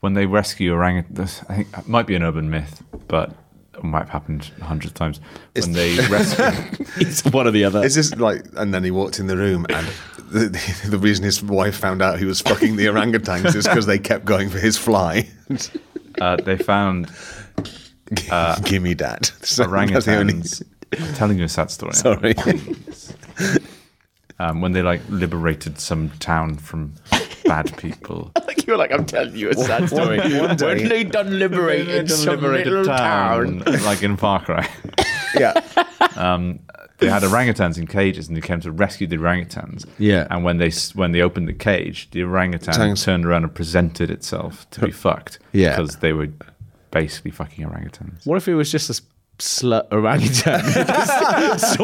When 0.00 0.14
they 0.14 0.26
rescue 0.26 0.72
orangutans, 0.72 1.44
I 1.48 1.56
think 1.56 1.68
it 1.78 1.88
might 1.88 2.06
be 2.06 2.14
an 2.16 2.22
urban 2.22 2.50
myth, 2.50 2.82
but 3.08 3.30
it 3.74 3.84
might 3.84 4.00
have 4.00 4.08
happened 4.10 4.50
a 4.60 4.64
hundred 4.64 4.94
times. 4.94 5.20
When 5.58 5.72
they 5.72 5.96
rescue, 6.08 6.86
it's 6.96 7.24
one 7.24 7.46
or 7.46 7.50
the 7.52 7.64
other." 7.64 7.84
It's 7.84 7.94
just 7.94 8.18
like? 8.18 8.44
And 8.56 8.74
then 8.74 8.82
he 8.84 8.90
walked 8.90 9.18
in 9.20 9.26
the 9.28 9.36
room, 9.36 9.64
and 9.68 9.86
the, 10.30 10.48
the, 10.48 10.90
the 10.90 10.98
reason 10.98 11.24
his 11.24 11.42
wife 11.42 11.76
found 11.76 12.02
out 12.02 12.18
he 12.18 12.24
was 12.24 12.40
fucking 12.40 12.76
the 12.76 12.86
orangutans 12.86 13.54
is 13.54 13.66
because 13.66 13.86
they 13.86 13.98
kept 13.98 14.24
going 14.24 14.48
for 14.50 14.58
his 14.58 14.76
fly. 14.76 15.28
uh, 16.20 16.36
they 16.36 16.56
found 16.56 17.10
Gimme 18.64 18.94
dad. 18.94 19.26
So 19.42 19.64
that's 19.66 20.04
the 20.06 20.16
only- 20.16 20.34
orangutans. 20.34 20.62
I'm 20.98 21.14
telling 21.14 21.38
you 21.38 21.44
a 21.44 21.48
sad 21.48 21.70
story. 21.70 21.94
Sorry. 21.94 22.34
Um, 24.38 24.60
when 24.60 24.72
they 24.72 24.82
like 24.82 25.00
liberated 25.08 25.78
some 25.78 26.10
town 26.18 26.56
from 26.56 26.94
bad 27.44 27.76
people. 27.76 28.32
like 28.46 28.66
you 28.66 28.72
were 28.72 28.76
like, 28.76 28.90
I'm 28.90 29.04
telling 29.06 29.36
you 29.36 29.50
a 29.50 29.54
sad 29.54 29.88
story. 29.88 30.18
one 30.18 30.56
day- 30.56 30.66
when 30.66 30.88
they 30.88 31.04
done 31.04 31.38
liberated 31.38 32.10
some 32.10 32.40
little 32.40 32.84
town. 32.84 33.60
like 33.84 34.02
in 34.02 34.16
Far 34.16 34.44
Cry. 34.44 34.68
yeah. 35.38 35.52
They 37.02 37.10
had 37.10 37.22
orangutans 37.22 37.78
in 37.78 37.86
cages 37.86 38.28
and 38.28 38.36
they 38.36 38.40
came 38.40 38.60
to 38.60 38.72
rescue 38.72 39.06
the 39.06 39.16
orangutans. 39.16 39.86
Yeah. 39.98 40.26
And 40.30 40.44
when 40.44 40.58
they 40.58 40.70
when 40.94 41.12
they 41.12 41.20
opened 41.20 41.48
the 41.48 41.52
cage, 41.52 42.10
the 42.10 42.22
orangutan 42.22 42.74
Tangs. 42.74 43.04
turned 43.04 43.26
around 43.26 43.44
and 43.44 43.54
presented 43.54 44.10
itself 44.10 44.68
to 44.70 44.80
be 44.80 44.90
fucked. 44.90 45.38
Yeah. 45.52 45.76
Because 45.76 45.96
they 45.96 46.12
were 46.12 46.28
basically 46.90 47.30
fucking 47.30 47.66
orangutans. 47.66 48.26
What 48.26 48.36
if 48.36 48.48
it 48.48 48.54
was 48.54 48.70
just 48.70 48.90
a 48.90 49.02
slut 49.42 49.88
orangutan? 49.92 50.62
just 50.72 51.74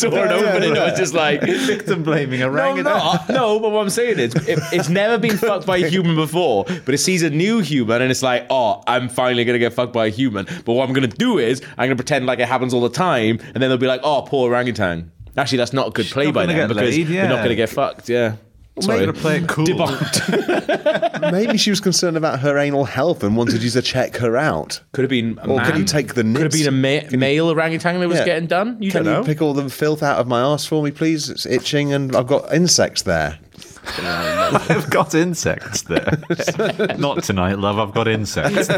sword 0.00 0.16
open 0.30 0.62
and 0.62 0.76
it 0.76 0.80
was 0.80 0.98
just 0.98 1.14
like. 1.14 1.40
Victim 1.72 2.02
blaming 2.02 2.40
No, 2.40 2.74
not. 2.76 3.28
no, 3.28 3.58
but 3.58 3.70
what 3.70 3.80
I'm 3.82 3.90
saying 3.90 4.18
is, 4.18 4.34
it, 4.34 4.58
it's 4.72 4.88
never 4.88 5.18
been 5.18 5.36
fucked 5.36 5.66
by 5.66 5.78
a 5.78 5.88
human 5.88 6.14
before, 6.14 6.64
but 6.64 6.94
it 6.94 6.98
sees 6.98 7.22
a 7.22 7.30
new 7.30 7.60
human 7.60 8.02
and 8.02 8.10
it's 8.10 8.22
like, 8.22 8.46
oh, 8.50 8.82
I'm 8.86 9.08
finally 9.08 9.44
gonna 9.44 9.58
get 9.58 9.72
fucked 9.72 9.92
by 9.92 10.06
a 10.06 10.10
human. 10.10 10.46
But 10.64 10.74
what 10.74 10.88
I'm 10.88 10.94
gonna 10.94 11.06
do 11.08 11.38
is, 11.38 11.60
I'm 11.78 11.86
gonna 11.86 11.96
pretend 11.96 12.26
like 12.26 12.38
it 12.38 12.48
happens 12.48 12.74
all 12.74 12.82
the 12.82 12.88
time, 12.90 13.38
and 13.54 13.62
then 13.62 13.70
they'll 13.70 13.78
be 13.78 13.86
like, 13.86 14.02
oh, 14.04 14.22
poor 14.22 14.50
orangutan. 14.50 15.10
Actually, 15.36 15.58
that's 15.58 15.72
not 15.72 15.88
a 15.88 15.90
good 15.90 16.06
play 16.06 16.30
by 16.30 16.46
them 16.46 16.68
because 16.68 16.96
laid, 16.96 17.06
they're 17.06 17.28
not 17.28 17.42
gonna 17.42 17.54
get 17.54 17.70
fucked. 17.70 18.08
Yeah. 18.08 18.36
Sorry. 18.80 19.00
Gotta 19.00 19.12
play 19.12 19.36
it 19.36 19.48
cool. 19.48 19.66
Debunked. 19.66 21.30
Maybe 21.32 21.58
she 21.58 21.68
was 21.70 21.78
concerned 21.80 22.16
about 22.16 22.40
her 22.40 22.56
anal 22.56 22.84
health 22.86 23.22
and 23.22 23.36
wanted 23.36 23.62
you 23.62 23.68
to 23.70 23.82
check 23.82 24.16
her 24.16 24.36
out. 24.36 24.80
Could 24.92 25.02
have 25.02 25.10
been. 25.10 25.38
A 25.42 25.48
Or 25.48 25.56
man. 25.58 25.66
could 25.66 25.76
you 25.78 25.84
take 25.84 26.14
the 26.14 26.22
Could 26.24 26.40
have 26.42 26.52
been 26.52 26.68
a 26.68 26.70
ma- 26.70 27.02
male 27.16 27.50
orangutan 27.50 28.00
that 28.00 28.08
was 28.08 28.18
Yeah. 28.20 28.24
getting 28.24 28.46
done. 28.48 28.78
You 28.80 28.90
Can 28.90 29.04
don't 29.04 29.12
know. 29.12 29.20
you 29.20 29.26
pick 29.26 29.42
all 29.42 29.52
the 29.52 29.68
filth 29.68 30.02
out 30.02 30.18
of 30.18 30.26
my 30.26 30.40
arse 30.40 30.64
for 30.64 30.82
me, 30.82 30.90
please? 30.90 31.28
It's 31.28 31.44
itching 31.44 31.92
and 31.92 32.16
I've 32.16 32.26
got 32.26 32.52
insects 32.54 33.02
there. 33.02 33.38
I've 33.98 34.88
got 34.90 35.14
insects 35.14 35.82
there. 35.82 36.18
Not 36.98 37.24
tonight, 37.24 37.58
love. 37.58 37.78
I've 37.78 37.92
got 37.92 38.08
insects. 38.08 38.68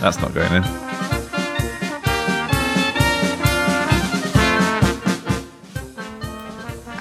That's 0.00 0.18
not 0.20 0.34
going 0.34 0.52
in. 0.52 0.62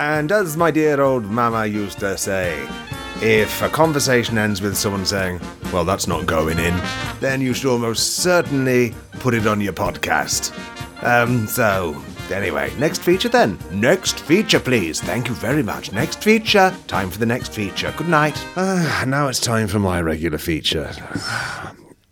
And 0.04 0.34
as 0.34 0.58
my 0.58 0.70
dear 0.70 1.00
old 1.00 1.24
mama 1.24 1.66
used 1.66 2.00
to 2.00 2.18
say, 2.18 2.68
If 3.22 3.62
a 3.62 3.70
conversation 3.70 4.38
ends 4.38 4.62
with 4.62 4.76
someone 4.76 5.06
saying, 5.06 5.40
Well, 5.72 5.86
that's 5.86 6.08
not 6.08 6.26
going 6.26 6.60
in, 6.60 6.78
then 7.22 7.40
you 7.40 7.54
should 7.54 7.72
almost 7.72 8.18
certainly 8.18 8.94
put 9.22 9.34
it 9.34 9.48
on 9.48 9.62
your 9.62 9.72
podcast. 9.72 10.52
Um, 11.04 11.48
so, 11.48 11.96
anyway, 12.30 12.70
next 12.78 13.02
feature 13.02 13.30
then. 13.30 13.58
Next 13.72 14.20
feature, 14.20 14.60
please. 14.60 15.00
Thank 15.00 15.30
you 15.30 15.36
very 15.36 15.64
much. 15.64 15.94
Next 15.94 16.22
feature. 16.22 16.76
Time 16.88 17.10
for 17.10 17.20
the 17.20 17.26
next 17.26 17.54
feature. 17.54 17.94
Good 17.96 18.10
night. 18.10 18.36
Ah, 18.58 19.06
now 19.08 19.30
it's 19.30 19.40
time 19.40 19.70
for 19.70 19.80
my 19.80 20.02
regular 20.02 20.38
feature. 20.38 20.92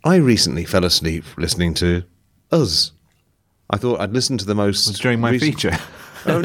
I 0.02 0.16
recently 0.16 0.64
fell 0.64 0.86
asleep 0.86 1.24
listening 1.36 1.74
to 1.74 2.04
Us. 2.50 2.92
I 3.68 3.76
thought 3.76 4.00
I'd 4.00 4.14
listen 4.14 4.38
to 4.38 4.46
the 4.46 4.54
most. 4.54 4.86
During 5.02 5.20
my 5.20 5.32
recent- 5.32 5.54
feature. 5.60 5.78
Oh, 6.26 6.40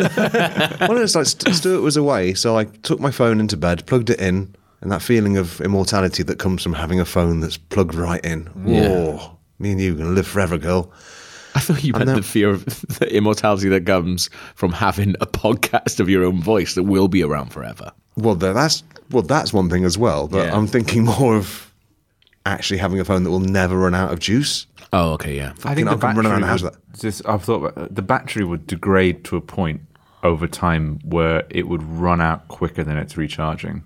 well, 0.88 0.98
it's 0.98 1.16
like 1.16 1.26
St- 1.26 1.56
Stuart 1.56 1.82
was 1.82 1.98
away, 1.98 2.34
so 2.34 2.58
I 2.58 2.66
took 2.66 3.00
my 3.00 3.12
phone 3.12 3.40
into 3.40 3.58
bed, 3.58 3.86
plugged 3.86 4.10
it 4.10 4.20
in, 4.20 4.56
and 4.82 4.92
that 4.92 5.02
feeling 5.02 5.38
of 5.38 5.60
immortality 5.62 6.24
that 6.24 6.40
comes 6.40 6.64
from 6.64 6.74
having 6.74 7.00
a 7.00 7.06
phone 7.06 7.40
that's 7.40 7.58
plugged 7.58 7.96
right 7.96 8.24
in. 8.26 8.46
Whoa, 8.48 9.38
me 9.60 9.72
and 9.72 9.82
you 9.82 9.94
are 9.94 9.98
gonna 9.98 10.10
live 10.12 10.28
forever, 10.28 10.58
girl. 10.58 10.92
I 11.56 11.60
thought 11.60 11.84
you 11.84 11.94
meant 11.94 12.06
then- 12.06 12.16
the 12.18 12.24
fear 12.24 12.50
of 12.52 12.66
the 13.00 13.08
immortality 13.16 13.70
that 13.70 13.86
comes 13.86 14.30
from 14.56 14.72
having 14.72 15.16
a 15.22 15.26
podcast 15.26 16.00
of 16.00 16.10
your 16.10 16.24
own 16.24 16.42
voice 16.42 16.76
that 16.76 16.84
will 16.84 17.08
be 17.08 17.24
around 17.24 17.50
forever. 17.52 17.92
Well, 18.16 18.36
that's 18.36 18.84
well, 19.12 19.24
that's 19.24 19.54
one 19.54 19.70
thing 19.70 19.86
as 19.86 19.98
well. 19.98 20.28
But 20.28 20.48
Yeah. 20.48 20.56
I'm 20.58 20.68
thinking 20.68 21.06
more 21.06 21.36
of 21.36 21.72
actually 22.46 22.78
having 22.80 23.00
a 23.00 23.06
phone 23.06 23.24
that 23.24 23.30
will 23.32 23.40
never 23.40 23.78
run 23.78 23.94
out 23.96 24.12
of 24.14 24.20
juice. 24.20 24.66
Oh, 24.94 25.14
okay, 25.14 25.36
yeah. 25.36 25.54
I 25.66 25.76
think 25.76 25.88
I 25.88 25.96
the 25.96 26.00
can 26.00 26.18
around 26.18 26.24
battery 26.24 26.40
the 26.42 26.48
house 26.48 26.62
would 26.64 26.72
with 26.92 27.02
just, 27.02 27.28
I've 27.28 27.44
thought 27.44 27.64
about- 27.66 27.94
the 27.96 28.02
battery 28.02 28.46
would 28.46 28.66
degrade 28.68 29.24
to 29.26 29.36
a 29.38 29.42
point 29.42 29.82
over 30.24 30.48
time 30.48 31.00
where 31.04 31.44
it 31.50 31.68
would 31.68 31.84
run 31.84 32.22
out 32.22 32.48
quicker 32.48 32.84
than 32.84 32.98
it's 32.98 33.18
recharging. 33.18 33.84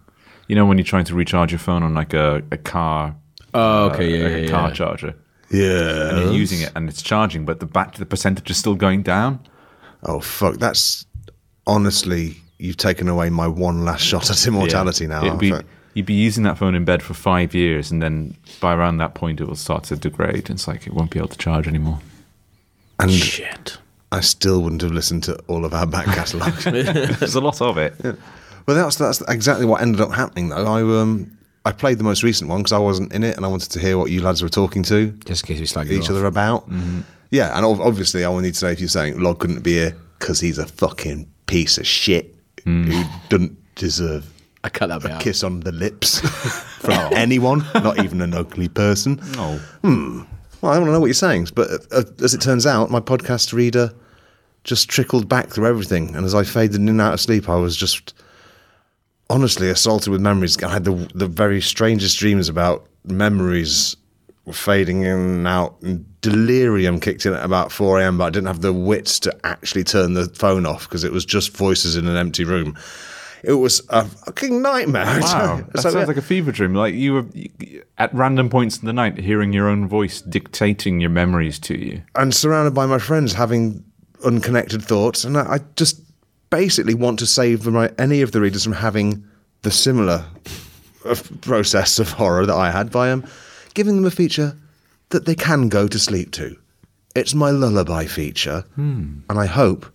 You 0.48 0.55
know 0.55 0.65
when 0.65 0.77
you're 0.77 0.86
trying 0.86 1.05
to 1.05 1.15
recharge 1.15 1.51
your 1.51 1.60
phone 1.60 1.81
on 1.84 1.93
like 1.93 2.13
a, 2.13 2.41
a 2.51 2.58
car, 2.58 3.15
Oh, 3.53 3.88
uh, 3.88 3.89
okay, 3.93 4.17
yeah, 4.17 4.24
like 4.24 4.34
a 4.34 4.41
yeah, 4.43 4.50
car 4.51 4.67
yeah. 4.70 4.74
charger, 4.74 5.15
Yeah. 5.50 6.10
and 6.10 6.20
you're 6.25 6.34
using 6.34 6.62
it 6.62 6.72
and 6.75 6.88
it's 6.88 7.01
charging, 7.01 7.46
but 7.46 7.60
the 7.60 7.65
bat 7.65 7.96
the 7.96 8.05
percentage 8.05 8.50
is 8.50 8.58
still 8.58 8.75
going 8.75 9.01
down. 9.01 9.39
Oh 10.03 10.20
fuck, 10.20 10.55
that's 10.58 11.05
honestly 11.67 12.38
you've 12.60 12.77
taken 12.77 13.08
away 13.08 13.29
my 13.29 13.48
one 13.48 13.84
last 13.86 14.01
shot 14.03 14.29
at 14.29 14.48
immortality 14.48 15.08
now. 15.08 15.25
It'd 15.25 15.39
be, 15.39 15.53
I- 15.53 15.62
you'd 15.93 16.05
be 16.05 16.13
using 16.13 16.43
that 16.43 16.57
phone 16.57 16.75
in 16.75 16.86
bed 16.86 17.01
for 17.03 17.13
five 17.13 17.53
years, 17.53 17.91
and 17.91 18.01
then 18.01 18.36
by 18.60 18.74
around 18.74 18.98
that 18.98 19.13
point, 19.13 19.41
it 19.41 19.45
will 19.45 19.55
start 19.55 19.83
to 19.86 19.95
degrade. 19.95 20.50
And 20.50 20.51
it's 20.51 20.67
like 20.67 20.88
it 20.88 20.93
won't 20.93 21.12
be 21.12 21.19
able 21.19 21.29
to 21.29 21.38
charge 21.38 21.67
anymore. 21.67 22.00
and 23.00 23.12
Shit. 23.12 23.77
I 24.12 24.19
still 24.21 24.62
wouldn't 24.62 24.81
have 24.81 24.91
listened 24.91 25.24
to 25.24 25.36
all 25.48 25.63
of 25.63 25.74
our 25.74 25.86
back 25.88 26.05
catalogue. 26.05 26.53
There's 26.63 27.36
a 27.36 27.39
lot 27.41 27.62
of 27.62 27.77
it. 27.77 27.95
Well, 28.03 28.75
that's 28.77 28.98
that's 28.98 29.21
exactly 29.29 29.65
what 29.65 29.81
ended 29.81 30.01
up 30.01 30.12
happening, 30.12 30.50
though. 30.50 30.65
I 30.65 30.81
um 31.01 31.38
I 31.65 31.71
played 31.71 31.98
the 31.98 32.03
most 32.03 32.21
recent 32.24 32.50
one 32.50 32.60
because 32.60 32.74
I 32.74 32.77
wasn't 32.79 33.13
in 33.13 33.24
it, 33.24 33.38
and 33.38 33.45
I 33.45 33.48
wanted 33.48 33.71
to 33.71 33.79
hear 33.79 33.98
what 33.98 34.12
you 34.12 34.21
lads 34.21 34.41
were 34.43 34.50
talking 34.50 34.83
to 34.83 35.12
Just 35.25 35.43
in 35.43 35.48
case 35.48 35.60
we 35.60 35.65
slag 35.65 35.91
each 35.91 36.10
other 36.10 36.25
about. 36.25 36.69
Mm-hmm. 36.69 37.01
Yeah, 37.29 37.55
and 37.55 37.65
obviously, 37.65 38.25
I 38.25 38.29
will 38.29 38.41
need 38.41 38.55
to 38.55 38.65
know 38.65 38.71
if 38.71 38.79
you're 38.81 38.89
saying 38.89 39.17
Log 39.19 39.39
couldn't 39.39 39.62
be 39.62 39.74
here 39.75 39.95
because 40.19 40.41
he's 40.41 40.57
a 40.57 40.65
fucking 40.67 41.27
piece 41.48 41.77
of 41.77 41.88
shit 41.88 42.36
Mm. 42.65 42.86
who 42.86 43.03
doesn't 43.29 43.57
deserve 43.75 44.31
I 44.63 44.70
cut 44.70 44.88
that 44.88 45.01
bit 45.01 45.12
a 45.12 45.15
out. 45.15 45.22
kiss 45.22 45.44
on 45.44 45.62
the 45.62 45.72
lips 45.72 46.20
from 46.80 47.13
anyone, 47.13 47.65
not 47.74 48.03
even 48.03 48.22
an 48.22 48.34
ugly 48.34 48.68
person. 48.68 49.20
Oh, 49.36 49.60
Well, 50.62 50.72
I 50.72 50.75
to 50.75 50.91
know 50.91 51.00
what 51.00 51.08
you're 51.08 51.13
saying, 51.15 51.48
but 51.56 51.70
uh, 51.91 52.03
as 52.24 52.34
it 52.36 52.41
turns 52.41 52.68
out, 52.68 52.91
my 52.91 53.00
podcast 53.00 53.53
reader 53.53 53.91
just 54.63 54.89
trickled 54.89 55.27
back 55.27 55.50
through 55.50 55.65
everything, 55.65 56.15
and 56.15 56.24
as 56.25 56.36
I 56.36 56.44
faded 56.44 56.75
in 56.75 56.89
and 56.89 57.01
out 57.01 57.13
of 57.15 57.20
sleep, 57.20 57.50
I 57.50 57.56
was 57.56 57.75
just 57.75 58.13
honestly 59.30 59.70
assaulted 59.70 60.10
with 60.10 60.22
memories. 60.22 60.62
I 60.62 60.72
had 60.72 60.84
the 60.84 61.10
the 61.15 61.27
very 61.27 61.62
strangest 61.62 62.20
dreams 62.20 62.48
about 62.50 62.86
memories 63.06 63.96
fading 64.51 65.01
in 65.03 65.18
and 65.18 65.48
out, 65.48 65.75
and 65.82 66.06
delirium 66.21 67.00
kicked 67.00 67.26
in 67.26 67.34
at 67.34 67.43
about 67.43 67.71
4 67.71 68.00
a.m. 68.00 68.17
But 68.19 68.26
I 68.26 68.30
didn't 68.30 68.47
have 68.47 68.62
the 68.62 68.74
wits 68.74 69.19
to 69.21 69.36
actually 69.43 69.84
turn 69.84 70.13
the 70.13 70.26
phone 70.30 70.65
off 70.67 70.88
because 70.88 71.04
it 71.04 71.12
was 71.12 71.26
just 71.26 71.56
voices 71.58 71.95
in 71.95 72.08
an 72.08 72.17
empty 72.17 72.43
room. 72.43 72.78
It 73.43 73.54
was 73.54 73.82
a 73.89 74.06
fucking 74.06 74.62
nightmare. 74.62 75.19
Wow. 75.21 75.62
That 75.73 75.82
So, 75.82 75.89
sounds 75.89 75.95
yeah. 75.95 76.06
like 76.06 76.17
a 76.17 76.21
fever 76.21 76.51
dream. 76.51 76.75
Like 76.75 76.93
you 76.93 77.13
were 77.13 77.25
at 77.97 78.13
random 78.13 78.49
points 78.49 78.77
in 78.80 78.86
the 78.86 78.93
night 78.93 79.17
hearing 79.17 79.51
your 79.54 79.67
own 79.67 79.88
voice 79.88 80.21
dictating 80.21 80.99
your 80.99 81.10
memories 81.10 81.58
to 81.60 81.75
you. 81.77 82.01
and 82.15 82.34
surrounded 82.36 82.73
by 82.73 82.86
my 82.86 82.99
friends 82.99 83.34
having 83.34 83.84
unconnected 84.23 84.84
thoughts. 84.84 85.23
And 85.23 85.38
I, 85.38 85.54
I 85.56 85.60
just 85.75 85.99
basically 86.51 86.93
want 86.93 87.17
to 87.19 87.25
save 87.25 87.65
my, 87.65 87.91
any 87.97 88.21
of 88.21 88.32
the 88.32 88.41
readers 88.41 88.63
from 88.63 88.73
having 88.73 89.23
the 89.63 89.71
similar 89.71 90.23
process 91.41 91.99
of 91.99 92.12
horror 92.12 92.45
that 92.45 92.56
I 92.56 92.71
had 92.71 92.91
by 92.91 93.12
um, 93.12 93.25
giving 93.73 93.95
them 93.95 94.06
a 94.06 94.12
feature 94.12 94.56
that 95.10 95.25
they 95.25 95.36
can 95.36 95.69
go 95.69 95.88
to 95.88 95.97
sleep 95.99 96.32
to. 96.34 96.56
It's 97.15 97.34
my 97.34 97.49
lullaby 97.51 98.06
feature, 98.06 98.63
and 98.77 99.23
I 99.30 99.45
hope 99.45 99.86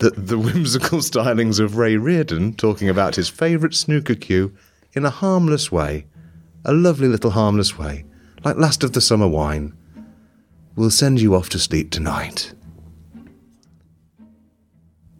that 0.00 0.26
the 0.26 0.38
whimsical 0.46 0.98
stylings 0.98 1.60
of 1.60 1.76
Ray 1.76 1.96
Reardon 1.96 2.54
talking 2.54 2.88
about 2.88 3.14
his 3.14 3.28
favourite 3.28 3.74
snooker 3.74 4.14
cue 4.14 4.52
in 4.92 5.04
a 5.04 5.10
harmless 5.10 5.70
way, 5.70 6.06
a 6.64 6.72
lovely 6.72 7.08
little 7.08 7.30
harmless 7.30 7.78
way, 7.78 8.04
like 8.44 8.56
last 8.56 8.82
of 8.82 8.92
the 8.92 9.00
summer 9.00 9.28
wine, 9.28 9.72
will 10.74 10.90
send 10.90 11.20
you 11.20 11.34
off 11.34 11.48
to 11.50 11.58
sleep 11.58 11.90
tonight. 11.90 12.52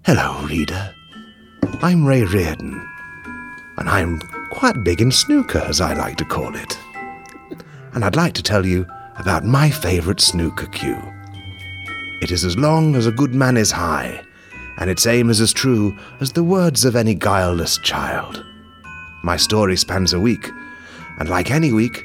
Hello, 0.05 0.45
reader. 0.47 0.95
I'm 1.83 2.05
Ray 2.07 2.25
Reardon, 2.25 2.87
and 3.77 3.89
I'm 3.89 4.21
quite 4.51 4.83
big 4.83 5.01
in 5.01 5.13
snooker, 5.13 5.59
as 5.59 5.81
I 5.81 5.95
like 5.95 6.17
to 6.17 6.25
call 6.25 6.55
it. 6.57 6.79
And 7.93 8.05
I'd 8.05 8.17
like 8.17 8.33
to 8.35 8.43
tell 8.43 8.65
you 8.65 8.87
about 9.19 9.45
my 9.45 9.71
favourite 9.71 10.21
snooker 10.21 10.67
cue. 10.67 11.01
It 12.23 12.31
is 12.31 12.45
as 12.45 12.57
long 12.57 12.97
as 12.97 13.07
a 13.07 13.13
good 13.13 13.35
man 13.35 13.57
is 13.57 13.71
high, 13.71 14.23
and 14.79 14.91
its 14.91 15.07
aim 15.07 15.31
is 15.31 15.41
as 15.41 15.53
true 15.53 15.97
as 16.21 16.33
the 16.33 16.45
words 16.45 16.85
of 16.85 16.97
any 16.97 17.15
guileless 17.15 17.79
child. 17.79 18.45
My 19.23 19.37
story 19.37 19.77
spans 19.77 20.13
a 20.13 20.21
week, 20.21 20.51
and 21.19 21.29
like 21.29 21.51
any 21.51 21.73
week, 21.73 22.05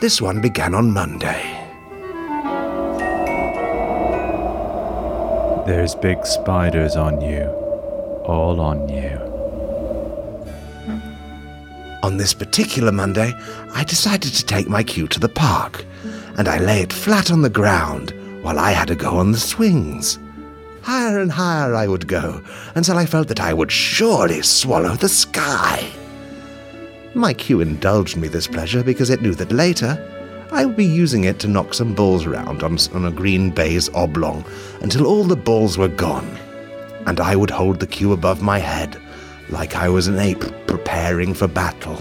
this 0.00 0.20
one 0.20 0.40
began 0.40 0.74
on 0.74 0.92
Monday. 0.92 1.62
There's 5.66 5.96
big 5.96 6.24
spiders 6.24 6.94
on 6.94 7.20
you, 7.20 7.44
all 8.24 8.60
on 8.60 8.88
you. 8.88 9.18
On 12.04 12.18
this 12.18 12.34
particular 12.34 12.92
Monday, 12.92 13.32
I 13.74 13.82
decided 13.82 14.32
to 14.32 14.46
take 14.46 14.68
my 14.68 14.84
cue 14.84 15.08
to 15.08 15.18
the 15.18 15.28
park, 15.28 15.84
and 16.38 16.46
I 16.46 16.58
lay 16.58 16.82
it 16.82 16.92
flat 16.92 17.32
on 17.32 17.42
the 17.42 17.50
ground 17.50 18.14
while 18.42 18.60
I 18.60 18.70
had 18.70 18.86
to 18.88 18.94
go 18.94 19.16
on 19.16 19.32
the 19.32 19.40
swings. 19.40 20.20
Higher 20.86 21.18
and 21.18 21.32
higher 21.32 21.74
I 21.74 21.88
would 21.88 22.06
go 22.06 22.40
until 22.76 22.96
I 22.96 23.06
felt 23.06 23.26
that 23.26 23.40
I 23.40 23.52
would 23.52 23.72
surely 23.72 24.40
swallow 24.42 24.94
the 24.94 25.08
sky. 25.08 25.90
My 27.12 27.34
cue 27.34 27.60
indulged 27.60 28.16
me 28.16 28.28
this 28.28 28.46
pleasure 28.46 28.84
because 28.84 29.10
it 29.10 29.20
knew 29.20 29.34
that 29.34 29.50
later 29.50 29.98
I 30.52 30.64
would 30.64 30.76
be 30.76 30.84
using 30.84 31.24
it 31.24 31.40
to 31.40 31.48
knock 31.48 31.74
some 31.74 31.92
balls 31.92 32.24
around 32.24 32.62
on, 32.62 32.78
on 32.94 33.06
a 33.06 33.10
green 33.10 33.50
baize 33.50 33.88
oblong 33.94 34.44
until 34.80 35.08
all 35.08 35.24
the 35.24 35.34
balls 35.34 35.76
were 35.76 35.88
gone, 35.88 36.38
and 37.06 37.18
I 37.18 37.34
would 37.34 37.50
hold 37.50 37.80
the 37.80 37.88
cue 37.88 38.12
above 38.12 38.40
my 38.40 38.60
head 38.60 38.96
like 39.48 39.74
I 39.74 39.88
was 39.88 40.06
an 40.06 40.20
ape 40.20 40.44
preparing 40.68 41.34
for 41.34 41.48
battle. 41.48 41.96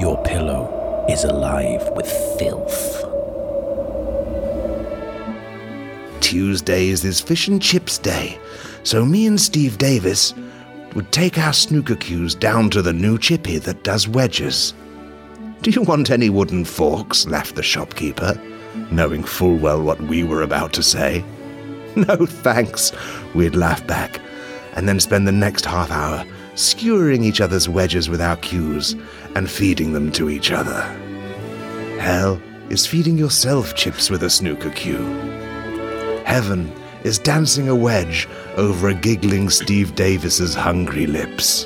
Your 0.00 0.18
pillow 0.24 1.04
is 1.10 1.24
alive 1.24 1.86
with 1.94 2.10
filth. 2.38 3.07
Tuesdays 6.28 7.06
is 7.06 7.22
fish 7.22 7.48
and 7.48 7.62
chips 7.62 7.96
day, 7.96 8.38
so 8.82 9.02
me 9.02 9.26
and 9.26 9.40
Steve 9.40 9.78
Davis 9.78 10.34
would 10.92 11.10
take 11.10 11.38
our 11.38 11.54
snooker 11.54 11.96
cues 11.96 12.34
down 12.34 12.68
to 12.68 12.82
the 12.82 12.92
new 12.92 13.16
chippy 13.16 13.56
that 13.56 13.82
does 13.82 14.06
wedges. 14.06 14.74
Do 15.62 15.70
you 15.70 15.80
want 15.80 16.10
any 16.10 16.28
wooden 16.28 16.66
forks? 16.66 17.26
laughed 17.26 17.54
the 17.54 17.62
shopkeeper, 17.62 18.38
knowing 18.90 19.24
full 19.24 19.56
well 19.56 19.82
what 19.82 20.02
we 20.02 20.22
were 20.22 20.42
about 20.42 20.74
to 20.74 20.82
say. 20.82 21.24
No 21.96 22.26
thanks, 22.26 22.92
we'd 23.34 23.56
laugh 23.56 23.86
back, 23.86 24.20
and 24.74 24.86
then 24.86 25.00
spend 25.00 25.26
the 25.26 25.32
next 25.32 25.64
half 25.64 25.90
hour 25.90 26.26
skewering 26.56 27.24
each 27.24 27.40
other's 27.40 27.70
wedges 27.70 28.10
with 28.10 28.20
our 28.20 28.36
cues 28.36 28.94
and 29.34 29.50
feeding 29.50 29.94
them 29.94 30.12
to 30.12 30.28
each 30.28 30.50
other. 30.50 30.82
Hell 31.98 32.38
is 32.68 32.86
feeding 32.86 33.16
yourself 33.16 33.74
chips 33.74 34.10
with 34.10 34.22
a 34.24 34.28
snooker 34.28 34.68
cue. 34.68 35.37
Heaven 36.28 36.70
is 37.04 37.18
dancing 37.18 37.70
a 37.70 37.74
wedge 37.74 38.28
over 38.58 38.88
a 38.88 38.94
giggling 38.94 39.48
Steve 39.48 39.94
Davis's 39.94 40.54
hungry 40.54 41.06
lips, 41.06 41.64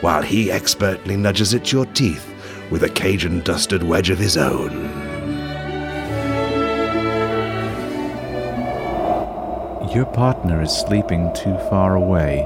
while 0.00 0.20
he 0.20 0.50
expertly 0.50 1.16
nudges 1.16 1.54
at 1.54 1.70
your 1.70 1.86
teeth 1.86 2.26
with 2.72 2.82
a 2.82 2.88
Cajun 2.88 3.38
dusted 3.44 3.84
wedge 3.84 4.10
of 4.10 4.18
his 4.18 4.36
own. 4.36 4.72
Your 9.94 10.06
partner 10.06 10.60
is 10.60 10.76
sleeping 10.76 11.32
too 11.32 11.56
far 11.70 11.94
away. 11.94 12.44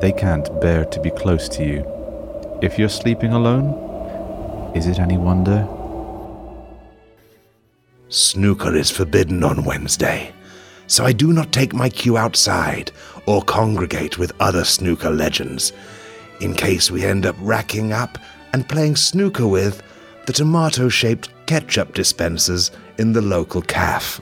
They 0.00 0.12
can't 0.12 0.48
bear 0.62 0.86
to 0.86 1.00
be 1.02 1.10
close 1.10 1.46
to 1.50 1.62
you. 1.62 1.84
If 2.62 2.78
you're 2.78 2.88
sleeping 2.88 3.34
alone, 3.34 4.74
is 4.74 4.86
it 4.86 4.98
any 4.98 5.18
wonder? 5.18 5.68
Snooker 8.08 8.74
is 8.74 8.90
forbidden 8.90 9.44
on 9.44 9.64
Wednesday, 9.64 10.32
so 10.90 11.04
I 11.04 11.12
do 11.12 11.32
not 11.32 11.52
take 11.52 11.72
my 11.72 11.88
cue 11.88 12.18
outside 12.18 12.90
or 13.24 13.42
congregate 13.42 14.18
with 14.18 14.32
other 14.40 14.64
snooker 14.64 15.10
legends, 15.10 15.72
in 16.40 16.52
case 16.52 16.90
we 16.90 17.04
end 17.04 17.26
up 17.26 17.36
racking 17.38 17.92
up 17.92 18.18
and 18.52 18.68
playing 18.68 18.96
snooker 18.96 19.46
with 19.46 19.84
the 20.26 20.32
tomato 20.32 20.88
shaped 20.88 21.28
ketchup 21.46 21.94
dispensers 21.94 22.72
in 22.98 23.12
the 23.12 23.22
local 23.22 23.62
calf. 23.62 24.20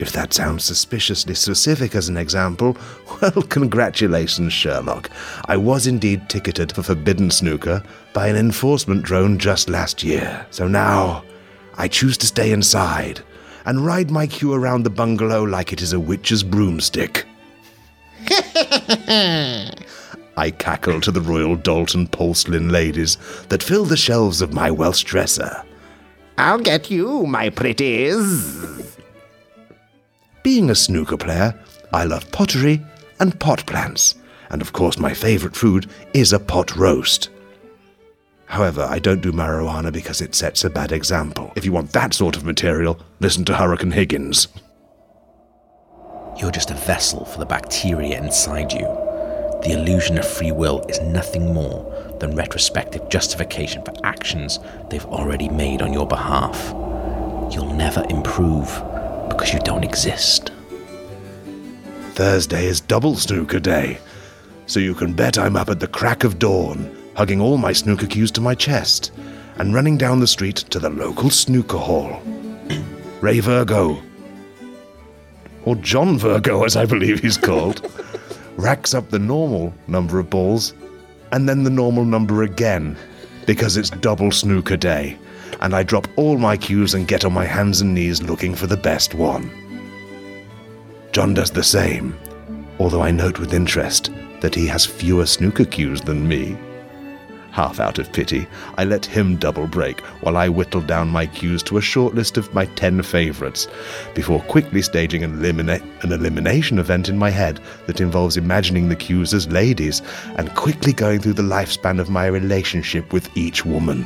If 0.00 0.10
that 0.10 0.32
sounds 0.32 0.64
suspiciously 0.64 1.36
specific 1.36 1.94
as 1.94 2.08
an 2.08 2.16
example, 2.16 2.76
well, 3.22 3.42
congratulations, 3.42 4.52
Sherlock. 4.52 5.08
I 5.44 5.56
was 5.56 5.86
indeed 5.86 6.28
ticketed 6.28 6.72
for 6.72 6.82
forbidden 6.82 7.30
snooker 7.30 7.80
by 8.12 8.26
an 8.26 8.34
enforcement 8.34 9.04
drone 9.04 9.38
just 9.38 9.68
last 9.68 10.02
year. 10.02 10.44
So 10.50 10.66
now, 10.66 11.22
I 11.78 11.86
choose 11.86 12.18
to 12.18 12.26
stay 12.26 12.50
inside 12.50 13.22
and 13.66 13.84
ride 13.84 14.10
my 14.10 14.26
cue 14.26 14.52
around 14.52 14.82
the 14.82 14.90
bungalow 14.90 15.42
like 15.42 15.72
it 15.72 15.80
is 15.80 15.92
a 15.92 16.00
witch's 16.00 16.42
broomstick. 16.42 17.24
I 20.36 20.50
cackle 20.50 21.00
to 21.00 21.10
the 21.10 21.20
Royal 21.20 21.56
Doulton 21.56 22.10
porcelain 22.10 22.70
ladies 22.70 23.18
that 23.48 23.62
fill 23.62 23.84
the 23.84 23.96
shelves 23.96 24.40
of 24.40 24.52
my 24.52 24.70
Welsh 24.70 25.04
dresser. 25.04 25.62
I'll 26.36 26.58
get 26.58 26.90
you, 26.90 27.26
my 27.26 27.50
pretties. 27.50 28.98
Being 30.42 30.70
a 30.70 30.74
snooker 30.74 31.16
player, 31.16 31.58
I 31.92 32.04
love 32.04 32.30
pottery 32.32 32.82
and 33.20 33.38
pot 33.38 33.64
plants, 33.66 34.16
and 34.50 34.60
of 34.60 34.72
course, 34.72 34.98
my 34.98 35.14
favourite 35.14 35.56
food 35.56 35.88
is 36.12 36.32
a 36.32 36.40
pot 36.40 36.74
roast. 36.76 37.30
However, 38.54 38.86
I 38.88 39.00
don't 39.00 39.20
do 39.20 39.32
marijuana 39.32 39.92
because 39.92 40.20
it 40.20 40.32
sets 40.32 40.62
a 40.62 40.70
bad 40.70 40.92
example. 40.92 41.52
If 41.56 41.64
you 41.64 41.72
want 41.72 41.90
that 41.90 42.14
sort 42.14 42.36
of 42.36 42.44
material, 42.44 43.00
listen 43.18 43.44
to 43.46 43.56
Hurricane 43.56 43.90
Higgins. 43.90 44.46
You're 46.38 46.52
just 46.52 46.70
a 46.70 46.74
vessel 46.74 47.24
for 47.24 47.40
the 47.40 47.46
bacteria 47.46 48.16
inside 48.16 48.72
you. 48.72 48.86
The 49.64 49.72
illusion 49.72 50.18
of 50.18 50.28
free 50.28 50.52
will 50.52 50.86
is 50.88 51.00
nothing 51.00 51.52
more 51.52 52.16
than 52.20 52.36
retrospective 52.36 53.08
justification 53.08 53.84
for 53.84 53.92
actions 54.04 54.60
they've 54.88 55.04
already 55.06 55.48
made 55.48 55.82
on 55.82 55.92
your 55.92 56.06
behalf. 56.06 56.70
You'll 57.52 57.74
never 57.74 58.06
improve 58.08 58.68
because 59.28 59.52
you 59.52 59.58
don't 59.64 59.82
exist. 59.82 60.52
Thursday 62.12 62.66
is 62.66 62.80
double 62.80 63.16
snooker 63.16 63.58
day, 63.58 63.98
so 64.66 64.78
you 64.78 64.94
can 64.94 65.12
bet 65.12 65.38
I'm 65.38 65.56
up 65.56 65.70
at 65.70 65.80
the 65.80 65.88
crack 65.88 66.22
of 66.22 66.38
dawn, 66.38 67.03
hugging 67.14 67.40
all 67.40 67.56
my 67.56 67.72
snooker 67.72 68.06
cues 68.06 68.30
to 68.32 68.40
my 68.40 68.54
chest, 68.54 69.12
and 69.56 69.74
running 69.74 69.96
down 69.96 70.20
the 70.20 70.26
street 70.26 70.56
to 70.56 70.78
the 70.78 70.90
local 70.90 71.30
snooker 71.30 71.78
hall. 71.78 72.20
Ray 73.20 73.40
Virgo, 73.40 74.02
or 75.64 75.76
John 75.76 76.18
Virgo 76.18 76.64
as 76.64 76.76
I 76.76 76.84
believe 76.84 77.20
he's 77.20 77.38
called, 77.38 77.90
racks 78.56 78.94
up 78.94 79.10
the 79.10 79.18
normal 79.18 79.72
number 79.86 80.18
of 80.18 80.30
balls 80.30 80.74
and 81.32 81.48
then 81.48 81.64
the 81.64 81.70
normal 81.70 82.04
number 82.04 82.42
again 82.42 82.96
because 83.46 83.76
it's 83.76 83.90
double 83.90 84.30
snooker 84.30 84.76
day, 84.76 85.18
and 85.60 85.74
I 85.74 85.82
drop 85.82 86.08
all 86.16 86.38
my 86.38 86.56
cues 86.56 86.94
and 86.94 87.08
get 87.08 87.24
on 87.24 87.32
my 87.32 87.44
hands 87.44 87.80
and 87.80 87.94
knees 87.94 88.22
looking 88.22 88.54
for 88.54 88.66
the 88.66 88.76
best 88.76 89.14
one. 89.14 89.50
John 91.12 91.34
does 91.34 91.50
the 91.50 91.62
same, 91.62 92.18
although 92.78 93.02
I 93.02 93.10
note 93.10 93.38
with 93.38 93.54
interest 93.54 94.10
that 94.40 94.54
he 94.54 94.66
has 94.66 94.86
fewer 94.86 95.26
snooker 95.26 95.64
cues 95.64 96.00
than 96.00 96.26
me. 96.26 96.56
Half 97.54 97.78
out 97.78 98.00
of 98.00 98.12
pity, 98.12 98.48
I 98.78 98.82
let 98.82 99.06
him 99.06 99.36
double 99.36 99.68
break 99.68 100.00
while 100.22 100.36
I 100.36 100.48
whittle 100.48 100.80
down 100.80 101.08
my 101.08 101.26
cues 101.26 101.62
to 101.62 101.76
a 101.76 101.80
short 101.80 102.12
list 102.12 102.36
of 102.36 102.52
my 102.52 102.66
ten 102.66 103.00
favourites, 103.00 103.68
before 104.12 104.40
quickly 104.42 104.82
staging 104.82 105.22
an, 105.22 105.38
elimina- 105.38 105.80
an 106.02 106.10
elimination 106.10 106.80
event 106.80 107.08
in 107.08 107.16
my 107.16 107.30
head 107.30 107.60
that 107.86 108.00
involves 108.00 108.36
imagining 108.36 108.88
the 108.88 108.96
cues 108.96 109.32
as 109.32 109.46
ladies 109.46 110.02
and 110.34 110.56
quickly 110.56 110.92
going 110.92 111.20
through 111.20 111.34
the 111.34 111.44
lifespan 111.44 112.00
of 112.00 112.10
my 112.10 112.26
relationship 112.26 113.12
with 113.12 113.30
each 113.36 113.64
woman. 113.64 114.04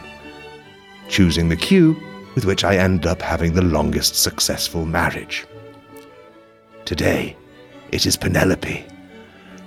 Choosing 1.08 1.48
the 1.48 1.56
cue 1.56 1.96
with 2.34 2.44
which 2.44 2.64
I 2.64 2.76
end 2.76 3.06
up 3.06 3.22
having 3.22 3.54
the 3.54 3.62
longest 3.62 4.14
successful 4.16 4.84
marriage. 4.84 5.46
Today, 6.84 7.34
it 7.92 8.04
is 8.04 8.14
Penelope, 8.14 8.84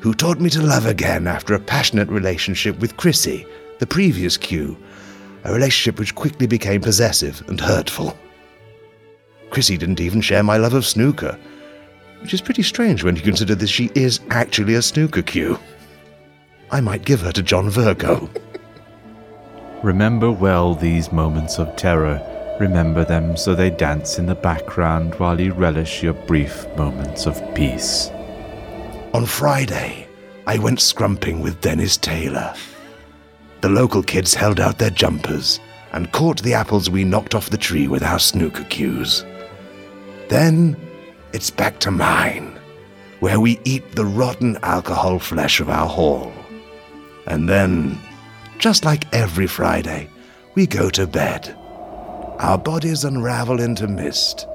who 0.02 0.14
taught 0.14 0.40
me 0.40 0.52
to 0.52 0.62
love 0.62 0.86
again 0.86 1.26
after 1.26 1.56
a 1.56 1.60
passionate 1.60 2.10
relationship 2.10 2.78
with 2.78 2.98
Chrissy, 2.98 3.48
the 3.82 3.88
previous 3.88 4.38
cue, 4.38 4.78
a 5.44 5.52
relationship 5.52 6.00
which 6.00 6.14
quickly 6.14 6.46
became 6.46 6.80
possessive 6.80 7.44
and 7.48 7.60
hurtful. 7.60 8.16
Chrissy 9.50 9.76
didn't 9.76 10.00
even 10.00 10.22
share 10.22 10.44
my 10.44 10.58
love 10.58 10.76
of 10.76 10.86
snooker, 10.86 11.36
which 12.22 12.32
is 12.32 12.42
pretty 12.42 12.62
strange 12.62 13.04
when 13.04 13.16
you 13.16 13.24
consider 13.24 13.56
that 13.56 13.68
she 13.68 13.90
is 13.96 14.20
actually 14.30 14.76
a 14.76 14.84
snooker 14.84 15.24
cue. 15.24 15.58
I 16.70 16.80
might 16.80 17.06
give 17.06 17.22
her 17.22 17.32
to 17.32 17.42
John 17.42 17.72
Virgo. 17.72 18.30
Remember 19.84 20.32
well 20.32 20.76
these 20.76 21.12
moments 21.12 21.58
of 21.58 21.76
terror. 21.76 22.22
Remember 22.60 23.04
them 23.04 23.36
so 23.36 23.56
they 23.56 23.72
dance 23.72 24.20
in 24.20 24.28
the 24.28 24.36
background 24.36 25.16
while 25.16 25.42
you 25.42 25.54
relish 25.54 26.04
your 26.04 26.14
brief 26.14 26.68
moments 26.78 27.26
of 27.26 27.42
peace. 27.56 28.12
On 29.16 29.26
Friday, 29.26 30.08
I 30.46 30.60
went 30.60 30.82
scrumping 30.82 31.42
with 31.42 31.62
Dennis 31.62 31.98
Taylor. 31.98 32.54
The 33.62 33.70
local 33.70 34.02
kids 34.02 34.34
held 34.34 34.60
out 34.60 34.80
their 34.80 34.90
jumpers 34.90 35.60
and 35.92 36.12
caught 36.12 36.42
the 36.42 36.54
apples 36.56 36.90
we 36.90 37.04
knocked 37.04 37.36
off 37.36 37.52
the 37.52 37.58
tree 37.58 37.88
with 37.88 38.02
our 38.02 38.18
snooker 38.18 38.64
cues. 38.66 39.24
Then 40.30 40.76
it's 41.34 41.52
back 41.52 41.80
to 41.82 41.92
mine, 41.92 42.60
where 43.20 43.40
we 43.40 43.60
eat 43.64 43.92
the 43.92 44.06
rotten 44.06 44.58
alcohol 44.64 45.20
flesh 45.20 45.60
of 45.60 45.70
our 45.70 45.88
haul. 45.88 46.34
And 47.28 47.48
then, 47.48 48.00
just 48.58 48.84
like 48.84 49.14
every 49.14 49.48
Friday, 49.48 50.10
we 50.56 50.66
go 50.66 50.90
to 50.90 51.06
bed. 51.06 51.56
Our 52.40 52.58
bodies 52.58 53.04
unravel 53.04 53.62
into 53.62 53.88
mist. 53.88 54.48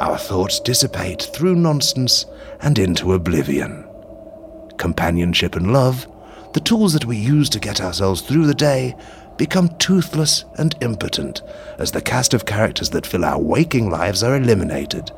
Our 0.00 0.18
thoughts 0.18 0.58
dissipate 0.58 1.22
through 1.22 1.54
nonsense 1.54 2.26
and 2.62 2.78
into 2.78 3.12
oblivion. 3.12 3.86
Companionship 4.78 5.54
and 5.54 5.72
love, 5.72 6.09
the 6.52 6.60
tools 6.60 6.92
that 6.92 7.04
we 7.04 7.16
use 7.16 7.48
to 7.50 7.60
get 7.60 7.80
ourselves 7.80 8.20
through 8.20 8.46
the 8.46 8.54
day, 8.54 8.96
become 9.36 9.68
toothless 9.78 10.44
and 10.58 10.76
impotent 10.82 11.42
as 11.78 11.92
the 11.92 12.02
cast 12.02 12.34
of 12.34 12.44
characters 12.44 12.90
that 12.90 13.06
fill 13.06 13.24
our 13.24 13.40
waking 13.40 13.88
lives 13.88 14.22
are 14.22 14.36
eliminated, 14.36 15.10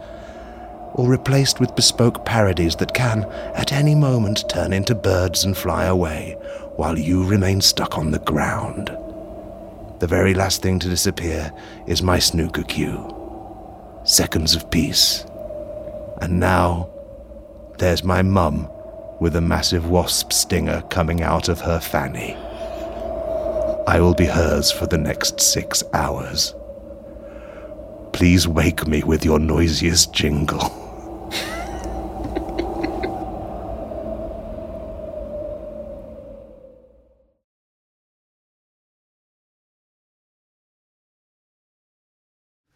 or 0.95 1.09
replaced 1.09 1.59
with 1.59 1.75
bespoke 1.75 2.25
parodies 2.25 2.77
that 2.77 2.95
can, 2.95 3.25
at 3.55 3.73
any 3.73 3.95
moment, 3.95 4.49
turn 4.49 4.73
into 4.73 4.95
birds 4.95 5.45
and 5.45 5.57
fly 5.57 5.85
away, 5.85 6.37
while 6.77 6.99
you 6.99 7.25
remain 7.25 7.61
stuck 7.61 7.99
on 7.99 8.11
the 8.11 8.18
ground. 8.21 8.97
The 10.01 10.07
very 10.07 10.35
last 10.35 10.62
thing 10.62 10.79
to 10.81 10.88
disappear 10.88 11.53
is 11.87 12.03
my 12.03 12.18
snooker 12.18 12.64
cue. 12.64 14.01
Seconds 14.05 14.55
of 14.55 14.71
peace. 14.71 15.25
And 16.21 16.38
now, 16.38 16.90
there's 17.79 18.05
my 18.05 18.23
mum 18.23 18.68
with 19.22 19.37
a 19.37 19.40
massive 19.40 19.88
wasp 19.88 20.32
stinger 20.32 20.82
coming 20.90 21.22
out 21.22 21.48
of 21.48 21.61
her 21.61 21.78
fanny. 21.78 22.35
I 23.87 24.00
will 24.00 24.14
be 24.14 24.26
hers 24.26 24.70
for 24.72 24.87
the 24.87 24.98
next 24.98 25.40
six 25.40 25.82
hours. 25.94 26.54
Please 28.12 28.46
wake 28.48 28.87
me 28.87 29.02
with 29.04 29.24
your 29.24 29.38
noisiest 29.38 30.12
jingle. 30.12 30.78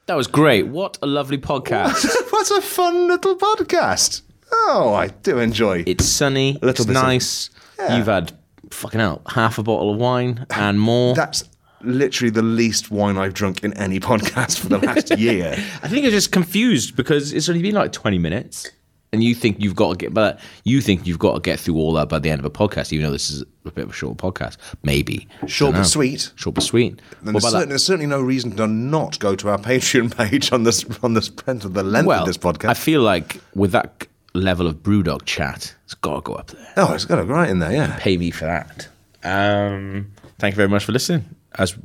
That 0.06 0.16
was 0.16 0.28
great. 0.28 0.68
What 0.68 0.98
a 1.02 1.06
lovely 1.06 1.36
podcast. 1.36 2.06
What 2.30 2.48
a 2.52 2.60
fun 2.62 3.08
little 3.08 3.34
podcast. 3.36 4.22
Oh, 4.52 4.94
I 4.94 5.08
do 5.08 5.38
enjoy. 5.38 5.84
it's 5.86 6.04
sunny. 6.04 6.50
A 6.62 6.66
little 6.66 6.68
It's 6.70 6.86
bit 6.86 6.92
nice. 6.94 7.50
You've 7.90 8.06
had 8.06 8.32
fucking 8.70 9.00
hell 9.00 9.22
half 9.28 9.58
a 9.58 9.62
bottle 9.62 9.92
of 9.92 9.98
wine 9.98 10.46
and 10.50 10.80
more. 10.80 11.14
That's 11.14 11.44
literally 11.82 12.30
the 12.30 12.42
least 12.42 12.90
wine 12.90 13.16
I've 13.18 13.34
drunk 13.34 13.62
in 13.62 13.72
any 13.74 14.00
podcast 14.10 14.58
for 14.58 14.68
the 14.68 14.78
last 14.78 15.16
year. 15.18 15.52
I 15.82 15.88
think 15.88 16.02
you're 16.02 16.10
just 16.10 16.32
confused 16.32 16.96
because 16.96 17.32
it's 17.32 17.48
only 17.48 17.62
been 17.62 17.74
like 17.74 17.92
20 17.92 18.18
minutes. 18.18 18.70
And 19.12 19.22
you 19.22 19.34
think 19.36 19.58
you've 19.60 19.76
got 19.76 19.92
to 19.92 19.96
get, 19.96 20.12
but 20.12 20.40
you 20.64 20.80
think 20.80 21.06
you've 21.06 21.20
got 21.20 21.34
to 21.34 21.40
get 21.40 21.60
through 21.60 21.76
all 21.76 21.92
that 21.92 22.08
by 22.08 22.18
the 22.18 22.28
end 22.28 22.40
of 22.40 22.44
a 22.44 22.50
podcast, 22.50 22.92
even 22.92 23.06
though 23.06 23.12
this 23.12 23.30
is 23.30 23.42
a 23.64 23.70
bit 23.70 23.84
of 23.84 23.90
a 23.90 23.92
short 23.92 24.18
podcast. 24.18 24.56
Maybe 24.82 25.28
Short 25.46 25.74
but 25.74 25.84
sweet. 25.84 26.32
Short 26.34 26.56
but 26.56 26.64
sweet. 26.64 27.00
What 27.22 27.32
there's, 27.32 27.50
certain, 27.50 27.68
there's 27.68 27.84
certainly 27.86 28.08
no 28.08 28.20
reason 28.20 28.56
to 28.56 28.66
not 28.66 29.18
go 29.20 29.36
to 29.36 29.48
our 29.48 29.58
Patreon 29.70 30.14
page 30.14 30.52
on 30.52 30.64
this 30.64 30.84
on 31.04 31.14
this 31.14 31.28
of 31.28 31.72
the 31.72 31.82
length 31.84 32.06
Well, 32.08 32.22
of 32.22 32.26
this 32.26 32.36
podcast. 32.36 32.68
I 32.68 32.74
feel 32.74 33.00
like 33.00 33.40
with 33.54 33.70
that 33.72 34.06
level 34.36 34.66
of 34.66 34.76
Brewdog 34.76 35.24
chat, 35.24 35.74
it's 35.84 35.94
got 35.94 36.16
to 36.16 36.20
go 36.20 36.34
up 36.34 36.48
there. 36.48 36.72
Oh, 36.76 36.94
it's 36.94 37.04
got 37.04 37.18
it 37.18 37.24
right 37.24 37.48
in 37.48 37.58
there, 37.58 37.72
yeah. 37.72 37.96
Pay 37.98 38.16
me 38.16 38.30
for 38.30 38.44
that. 38.44 38.88
Um, 39.24 40.12
thank 40.38 40.54
you 40.54 40.56
very 40.56 40.68
much 40.68 40.84
for 40.84 40.92
listening. 40.92 41.24
As 41.58 41.76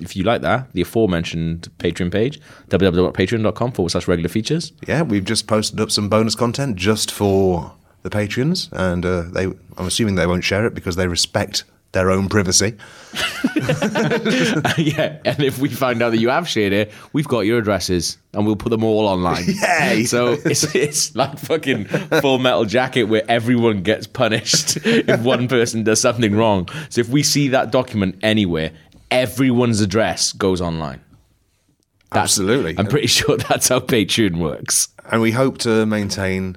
if 0.00 0.16
you 0.16 0.24
like 0.24 0.40
that, 0.42 0.72
the 0.72 0.80
aforementioned 0.80 1.68
Patreon 1.78 2.10
page, 2.10 2.40
www.patreon.com 2.68 3.72
forward 3.72 3.90
slash 3.90 4.08
regular 4.08 4.28
features. 4.28 4.72
Yeah, 4.86 5.02
we've 5.02 5.24
just 5.24 5.46
posted 5.46 5.80
up 5.80 5.90
some 5.90 6.08
bonus 6.08 6.34
content 6.34 6.76
just 6.76 7.10
for 7.10 7.72
the 8.02 8.10
patrons, 8.10 8.68
and 8.72 9.04
uh, 9.04 9.22
they. 9.22 9.44
I'm 9.44 9.86
assuming 9.86 10.14
they 10.14 10.26
won't 10.26 10.44
share 10.44 10.66
it 10.66 10.74
because 10.74 10.96
they 10.96 11.06
respect 11.06 11.64
their 11.92 12.10
own 12.10 12.28
privacy. 12.28 12.76
yeah, 14.78 15.18
and 15.24 15.42
if 15.42 15.58
we 15.58 15.68
find 15.68 16.02
out 16.02 16.10
that 16.10 16.18
you 16.20 16.28
have 16.28 16.48
shared 16.48 16.72
it, 16.72 16.92
we've 17.12 17.26
got 17.26 17.40
your 17.40 17.58
addresses 17.58 18.16
and 18.32 18.46
we'll 18.46 18.56
put 18.56 18.70
them 18.70 18.84
all 18.84 19.06
online. 19.06 19.44
Yay! 19.80 20.04
So 20.04 20.36
it's 20.44 20.74
it's 20.74 21.14
like 21.16 21.38
fucking 21.38 21.86
Full 21.86 22.38
Metal 22.38 22.64
Jacket 22.64 23.04
where 23.04 23.22
everyone 23.28 23.82
gets 23.82 24.06
punished 24.06 24.76
if 24.84 25.20
one 25.22 25.48
person 25.48 25.82
does 25.82 26.00
something 26.00 26.36
wrong. 26.36 26.68
So 26.90 27.00
if 27.00 27.08
we 27.08 27.22
see 27.22 27.48
that 27.48 27.72
document 27.72 28.16
anywhere, 28.22 28.70
everyone's 29.10 29.80
address 29.80 30.32
goes 30.32 30.60
online. 30.60 31.00
Absolutely, 32.12 32.76
I'm 32.78 32.86
pretty 32.86 33.06
sure 33.08 33.36
that's 33.36 33.68
how 33.68 33.80
Patreon 33.80 34.38
works. 34.38 34.88
and 35.10 35.20
we 35.20 35.32
hope 35.32 35.58
to 35.58 35.86
maintain. 35.86 36.56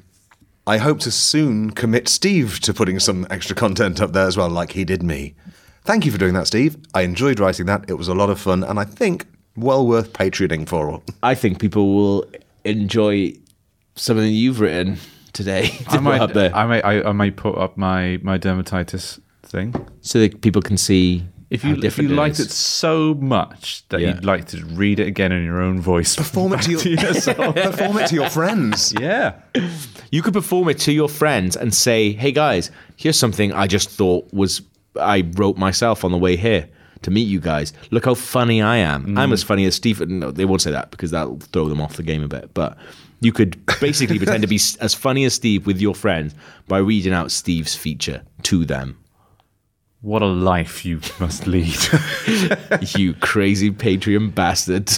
I 0.65 0.78
hope 0.78 0.99
to 1.02 1.12
soon 1.12 1.71
commit 1.71 2.08
Steve 2.08 2.62
to 2.62 2.73
putting 2.73 2.99
some 2.99 3.28
extra 3.30 3.54
content 3.56 4.02
up 4.02 4.13
there 4.13 4.28
as 4.28 4.38
well, 4.38 4.49
like 4.49 4.71
he 4.71 4.86
did 4.86 5.04
me. 5.04 5.36
Thank 5.84 6.06
you 6.06 6.12
for 6.12 6.17
doing 6.17 6.34
that, 6.36 6.47
Steve. 6.47 6.78
I 6.93 7.02
enjoyed 7.02 7.39
writing 7.39 7.65
that. 7.65 7.84
It 7.89 7.95
was 7.95 8.08
a 8.08 8.13
lot 8.13 8.30
of 8.30 8.39
fun, 8.39 8.63
and 8.63 8.80
I 8.80 8.86
think 8.86 9.28
well 9.58 9.86
worth 9.86 10.13
patreoning 10.13 10.67
for. 10.67 11.02
I 11.21 11.36
think 11.36 11.60
people 11.60 11.93
will 11.93 12.26
enjoy 12.63 13.34
something 13.95 14.32
you've 14.32 14.62
written 14.62 14.99
today 15.34 15.67
to 15.67 15.89
I 15.89 15.93
put 15.95 16.02
might, 16.02 16.21
up 16.21 16.34
there, 16.34 16.56
I 16.56 16.65
might, 16.65 16.86
I, 16.86 17.10
I 17.10 17.12
might 17.12 17.36
put 17.36 17.58
up 17.58 17.76
my 17.76 18.19
my 18.21 18.38
dermatitis 18.38 19.19
thing. 19.43 19.76
so 19.99 20.19
that 20.19 20.41
people 20.41 20.62
can 20.62 20.78
see 20.78 21.26
If 21.53 21.63
you 21.63 21.75
if 21.75 21.81
different 21.81 22.09
you 22.09 22.15
liked 22.15 22.39
is. 22.39 22.47
it 22.47 22.51
so 22.51 23.13
much 23.13 23.87
that 23.89 24.01
Yeah. 24.01 24.07
you'd 24.15 24.25
like 24.25 24.45
to 24.47 24.65
read 24.65 24.99
it 24.99 25.07
again 25.07 25.31
in 25.31 25.45
your 25.45 25.61
own 25.61 25.79
voice, 25.79 26.15
Perform 26.15 26.53
it 26.53 26.61
to 26.63 26.71
your 26.71 26.97
perform 27.53 27.97
it 27.99 28.07
to 28.07 28.15
your 28.15 28.29
friends. 28.29 28.93
yeah. 28.99 29.33
You 30.11 30.21
could 30.21 30.33
perform 30.33 30.69
it 30.69 30.79
to 30.79 30.91
your 30.91 31.07
friends 31.09 31.55
and 31.55 31.73
say, 31.73 32.11
"Hey 32.11 32.31
guys, 32.31 32.71
here's 32.97 33.17
something 33.19 33.53
I 33.53 33.67
just 33.67 33.89
thought 33.89 34.33
was 34.33 34.61
I 34.99 35.23
wrote 35.37 35.57
myself 35.57 36.03
on 36.03 36.11
the 36.11 36.17
way 36.17 36.35
here 36.35 36.67
to 37.03 37.11
meet 37.11 37.27
you 37.27 37.39
guys. 37.39 37.73
Look 37.91 38.05
how 38.05 38.13
funny 38.15 38.61
I 38.61 38.77
am. 38.77 39.05
Mm. 39.05 39.19
I'm 39.19 39.31
as 39.33 39.43
funny 39.43 39.65
as 39.65 39.75
Steve." 39.75 40.01
No, 40.07 40.31
they 40.31 40.45
won't 40.45 40.61
say 40.61 40.71
that 40.71 40.89
because 40.91 41.11
that'll 41.11 41.39
throw 41.39 41.69
them 41.69 41.81
off 41.81 41.97
the 41.97 42.03
game 42.03 42.23
a 42.23 42.27
bit. 42.27 42.53
But 42.53 42.77
you 43.21 43.31
could 43.31 43.57
basically 43.79 44.17
pretend 44.23 44.41
to 44.41 44.47
be 44.47 44.59
as 44.81 44.93
funny 44.93 45.23
as 45.25 45.33
Steve 45.35 45.65
with 45.67 45.79
your 45.79 45.95
friends 45.95 46.33
by 46.67 46.79
reading 46.79 47.13
out 47.13 47.31
Steve's 47.31 47.75
feature 47.75 48.21
to 48.43 48.65
them. 48.65 48.97
What 50.03 50.21
a 50.21 50.25
life 50.25 50.83
you 50.83 50.99
must 51.21 51.47
lead. 51.47 51.77
you 52.97 53.13
crazy 53.13 53.71
Patreon 53.71 54.35
bastard. 54.35 54.91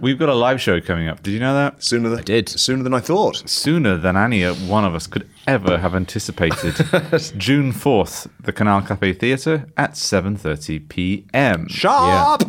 We've 0.00 0.18
got 0.18 0.28
a 0.28 0.34
live 0.34 0.60
show 0.60 0.80
coming 0.80 1.06
up. 1.06 1.22
Did 1.22 1.30
you 1.34 1.38
know 1.38 1.54
that? 1.54 1.80
Sooner 1.80 2.08
than 2.08 2.18
I 2.18 2.22
did. 2.22 2.48
Sooner 2.48 2.82
than 2.82 2.92
I 2.92 2.98
thought. 2.98 3.48
Sooner 3.48 3.96
than 3.96 4.16
any 4.16 4.44
one 4.44 4.84
of 4.84 4.96
us 4.96 5.06
could 5.06 5.30
ever 5.46 5.78
have 5.78 5.94
anticipated. 5.94 6.74
June 7.38 7.72
4th, 7.72 8.28
the 8.40 8.52
Canal 8.52 8.82
Cafe 8.82 9.12
Theatre 9.12 9.68
at 9.76 9.92
7.30 9.92 10.88
p.m. 10.88 11.68
Sharp. 11.68 12.42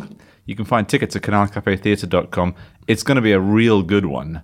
You 0.44 0.56
can 0.56 0.64
find 0.64 0.88
tickets 0.88 1.14
at 1.14 1.22
canalcafetheatre.com. 1.22 2.56
It's 2.88 3.04
going 3.04 3.14
to 3.14 3.22
be 3.22 3.32
a 3.32 3.38
real 3.38 3.84
good 3.84 4.06
one. 4.06 4.42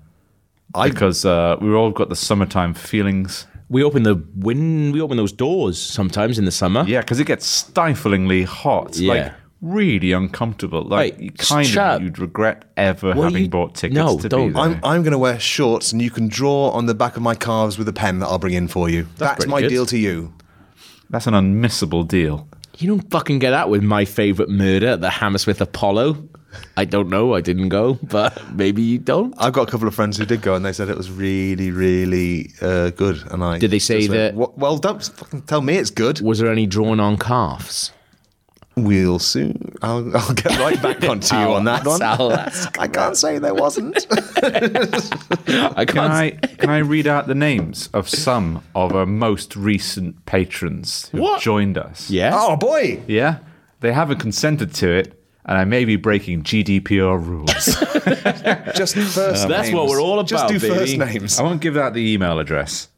because 0.90 1.24
uh, 1.24 1.56
we've 1.60 1.74
all 1.74 1.90
got 1.90 2.08
the 2.08 2.14
summertime 2.14 2.72
feelings. 2.74 3.48
We 3.68 3.82
open 3.84 4.02
the 4.02 4.22
win. 4.36 4.92
We 4.92 5.00
open 5.00 5.16
those 5.16 5.32
doors 5.32 5.78
sometimes 5.80 6.38
in 6.38 6.44
the 6.46 6.50
summer. 6.50 6.84
Yeah, 6.86 7.00
because 7.00 7.20
it 7.20 7.26
gets 7.26 7.46
stiflingly 7.46 8.44
hot. 8.44 8.96
Yeah. 8.96 9.12
Like, 9.12 9.32
really 9.60 10.12
uncomfortable. 10.12 10.84
Like, 10.84 11.12
Right, 11.14 11.20
you 11.20 11.30
kind 11.32 11.66
shut- 11.66 11.96
of, 11.96 12.02
you'd 12.02 12.18
regret 12.18 12.64
ever 12.76 13.12
What 13.12 13.24
having 13.24 13.42
you- 13.44 13.48
bought 13.50 13.74
tickets 13.74 13.96
No, 13.96 14.16
to 14.18 14.28
don't. 14.28 14.48
be 14.48 14.52
there. 14.54 14.62
I'm, 14.62 14.80
I'm 14.84 15.02
going 15.02 15.12
to 15.12 15.18
wear 15.18 15.38
shorts, 15.40 15.92
and 15.92 16.00
you 16.00 16.10
can 16.10 16.28
draw 16.28 16.70
on 16.70 16.86
the 16.86 16.94
back 16.94 17.16
of 17.16 17.22
my 17.22 17.34
calves 17.34 17.76
with 17.76 17.88
a 17.88 17.92
pen 17.92 18.20
that 18.20 18.26
I'll 18.26 18.38
bring 18.38 18.54
in 18.54 18.68
for 18.68 18.88
you. 18.88 19.06
That's, 19.16 19.36
pretty 19.44 19.50
my 19.50 19.60
good. 19.60 19.68
deal 19.68 19.84
to 19.86 19.98
you. 19.98 20.32
That's 21.10 21.26
an 21.26 21.34
unmissable 21.34 22.06
deal. 22.06 22.48
You 22.78 22.88
don't 22.88 23.10
fucking 23.10 23.40
get 23.40 23.50
that 23.50 23.68
with 23.68 23.82
my 23.82 24.04
favorite 24.04 24.48
murder, 24.48 24.96
the 24.96 25.10
Hammersmith 25.10 25.60
Apollo. 25.60 26.28
I 26.76 26.84
don't 26.84 27.08
know. 27.10 27.34
I 27.34 27.40
didn't 27.40 27.68
go, 27.70 27.98
but 28.04 28.40
maybe 28.54 28.82
you 28.82 28.98
don't. 28.98 29.34
I've 29.36 29.52
got 29.52 29.68
a 29.68 29.70
couple 29.70 29.86
of 29.88 29.94
friends 29.94 30.16
who 30.16 30.24
did 30.24 30.42
go, 30.42 30.54
and 30.54 30.64
they 30.64 30.72
said 30.72 30.88
it 30.88 30.96
was 30.96 31.10
really, 31.10 31.70
really 31.72 32.52
uh, 32.62 32.90
good. 32.90 33.22
And 33.30 33.42
I 33.44 33.58
Did 33.58 33.70
they 33.72 33.78
say 33.80 34.00
went, 34.08 34.12
that- 34.12 34.34
"Well- 34.34 34.54
Well, 34.56 34.78
don't 34.78 35.02
fucking 35.02 35.42
tell 35.42 35.60
me 35.60 35.76
it's 35.76 35.90
good. 35.90 36.20
Was 36.20 36.38
there 36.38 36.50
any 36.50 36.66
drawn 36.66 37.00
on 37.00 37.18
calves? 37.18 37.92
We'll 38.84 39.18
soon. 39.18 39.74
I'll, 39.82 40.16
I'll 40.16 40.34
get 40.34 40.58
right 40.58 40.80
back 40.82 41.02
onto 41.08 41.34
you 41.36 41.42
on 41.54 41.64
that 41.64 41.86
one. 41.86 42.02
I'll 42.02 42.32
ask. 42.32 42.78
I 42.80 42.88
can't 42.88 43.16
say 43.16 43.38
there 43.38 43.54
wasn't. 43.54 44.06
I 44.42 45.84
Can 45.84 45.86
can't. 45.86 46.12
I 46.12 46.30
can 46.30 46.70
I 46.70 46.78
read 46.78 47.06
out 47.06 47.26
the 47.26 47.34
names 47.34 47.88
of 47.92 48.08
some 48.08 48.62
of 48.74 48.94
our 48.94 49.06
most 49.06 49.56
recent 49.56 50.24
patrons 50.26 51.08
who 51.10 51.20
What? 51.22 51.40
joined 51.40 51.78
us? 51.78 52.10
Yes. 52.10 52.34
oh 52.36 52.56
boy! 52.56 53.00
Yeah? 53.06 53.38
They 53.80 53.92
haven't 53.92 54.18
consented 54.18 54.74
to 54.74 54.88
it, 54.90 55.22
and 55.44 55.56
I 55.56 55.64
may 55.64 55.84
be 55.84 55.96
breaking 55.96 56.42
GDPR 56.42 57.24
rules. 57.24 57.48
Just 58.76 58.94
first. 58.96 59.46
That's 59.48 59.68
names. 59.68 59.74
what 59.74 59.88
we're 59.88 60.00
all 60.00 60.22
Just 60.24 60.44
about, 60.44 60.50
do 60.50 60.58
first 60.58 60.98
baby. 60.98 61.12
names. 61.18 61.38
I 61.38 61.42
won't 61.44 61.60
give 61.60 61.76
out 61.76 61.94
the 61.94 62.12
email 62.12 62.38
address. 62.38 62.88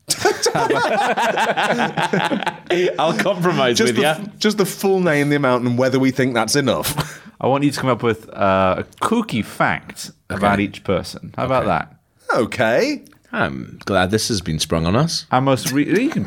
I'll 2.98 3.16
compromise 3.18 3.78
Just 3.78 3.94
with 3.94 4.02
the, 4.02 4.20
you. 4.22 4.32
just 4.38 4.58
the 4.58 4.66
full 4.66 5.00
name, 5.00 5.28
the 5.28 5.36
amount, 5.36 5.64
and 5.66 5.78
whether 5.78 5.98
we 5.98 6.10
think 6.10 6.34
that's 6.34 6.56
enough. 6.56 7.20
I 7.40 7.46
want 7.46 7.64
you 7.64 7.70
to 7.70 7.80
come 7.80 7.90
up 7.90 8.02
with 8.02 8.28
uh, 8.30 8.76
a 8.78 8.84
kooky 9.04 9.44
fact 9.44 10.10
about 10.28 10.60
each 10.60 10.84
person. 10.84 11.32
How 11.36 11.46
about 11.46 11.66
that? 11.66 11.94
okay. 12.34 13.04
I'm 13.32 13.78
glad 13.84 14.10
this 14.10 14.28
has 14.28 14.40
been 14.40 14.58
sprung 14.58 14.86
on 14.86 14.96
us. 14.96 15.26
I 15.30 15.38
must. 15.40 15.70
re- 15.70 15.88
you 16.02 16.10
can 16.10 16.26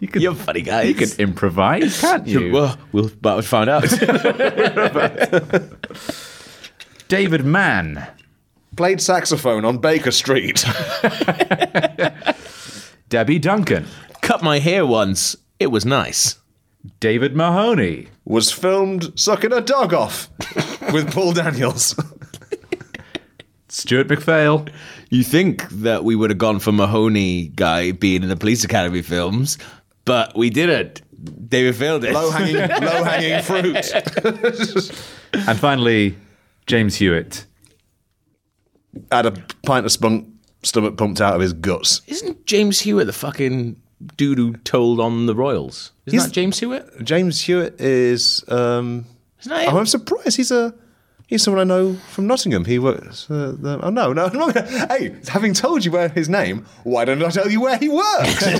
you 0.00 0.08
can 0.08 0.20
You're 0.22 0.34
funny, 0.34 0.60
guys. 0.62 0.88
you 0.88 0.94
can 0.94 1.08
improvise, 1.18 2.00
can't 2.00 2.26
you? 2.26 2.52
Well, 2.52 2.76
we'll 2.92 3.06
about 3.06 3.36
to 3.36 3.42
find 3.42 3.70
out. 3.70 3.88
David 7.08 7.44
Mann, 7.44 8.06
Played 8.76 9.00
saxophone 9.00 9.64
on 9.64 9.78
Baker 9.78 10.10
Street. 10.12 10.64
Debbie 13.10 13.38
Duncan, 13.38 13.86
Cut 14.22 14.42
my 14.42 14.58
hair 14.60 14.86
once. 14.86 15.36
It 15.58 15.66
was 15.70 15.84
nice. 15.84 16.36
David 17.00 17.34
Mahoney, 17.36 18.08
was 18.24 18.50
filmed 18.52 19.12
sucking 19.18 19.52
a 19.52 19.60
dog 19.60 19.92
off 19.92 20.30
with 20.92 21.12
Paul 21.12 21.32
Daniels. 21.32 21.94
Stuart 23.68 24.08
McPhail, 24.08 24.70
You 25.10 25.22
think 25.22 25.68
that 25.70 26.04
we 26.04 26.16
would 26.16 26.30
have 26.30 26.38
gone 26.38 26.58
for 26.60 26.72
Mahoney 26.72 27.48
guy 27.48 27.92
being 27.92 28.22
in 28.22 28.28
the 28.28 28.36
Police 28.36 28.64
Academy 28.64 29.02
films, 29.02 29.58
but 30.04 30.34
we 30.36 30.48
didn't. 30.48 31.02
David 31.48 31.76
failed 31.76 32.04
it. 32.04 32.14
low 32.14 32.30
hanging, 32.30 32.56
low 32.56 33.04
hanging 33.04 33.42
fruit. 33.42 34.92
and 35.34 35.58
finally 35.58 36.16
James 36.66 36.96
Hewitt. 36.96 37.44
Had 39.12 39.26
a 39.26 39.32
pint 39.64 39.84
of 39.86 39.92
spunk, 39.92 40.26
stomach 40.62 40.96
pumped 40.96 41.20
out 41.20 41.34
of 41.34 41.40
his 41.40 41.52
guts. 41.52 42.02
Isn't 42.06 42.44
James 42.46 42.80
Hewitt 42.80 43.06
the 43.06 43.12
fucking 43.12 43.80
dude 44.16 44.38
who 44.38 44.54
told 44.58 45.00
on 45.00 45.26
the 45.26 45.34
Royals? 45.34 45.92
Isn't 46.06 46.18
He's- 46.18 46.26
that 46.28 46.34
James 46.34 46.58
Hewitt? 46.58 47.04
James 47.04 47.40
Hewitt 47.42 47.80
is. 47.80 48.44
Um, 48.48 49.06
Isn't 49.40 49.50
that 49.50 49.68
him? 49.68 49.76
I'm 49.76 49.86
surprised. 49.86 50.36
He's 50.36 50.50
a. 50.50 50.74
He's 51.30 51.44
someone 51.44 51.60
I 51.60 51.64
know 51.64 51.94
from 51.94 52.26
Nottingham. 52.26 52.64
He 52.64 52.80
works. 52.80 53.30
Uh, 53.30 53.54
the, 53.56 53.78
oh 53.84 53.90
no, 53.90 54.12
no, 54.12 54.24
I'm 54.26 54.36
not 54.36 54.68
Hey, 54.90 55.14
having 55.28 55.54
told 55.54 55.84
you 55.84 55.92
where 55.92 56.08
his 56.08 56.28
name, 56.28 56.66
why 56.82 57.04
don't 57.04 57.22
I 57.22 57.30
tell 57.30 57.48
you 57.48 57.60
where 57.60 57.78
he 57.78 57.88
works? 57.88 58.42
Is 58.42 58.50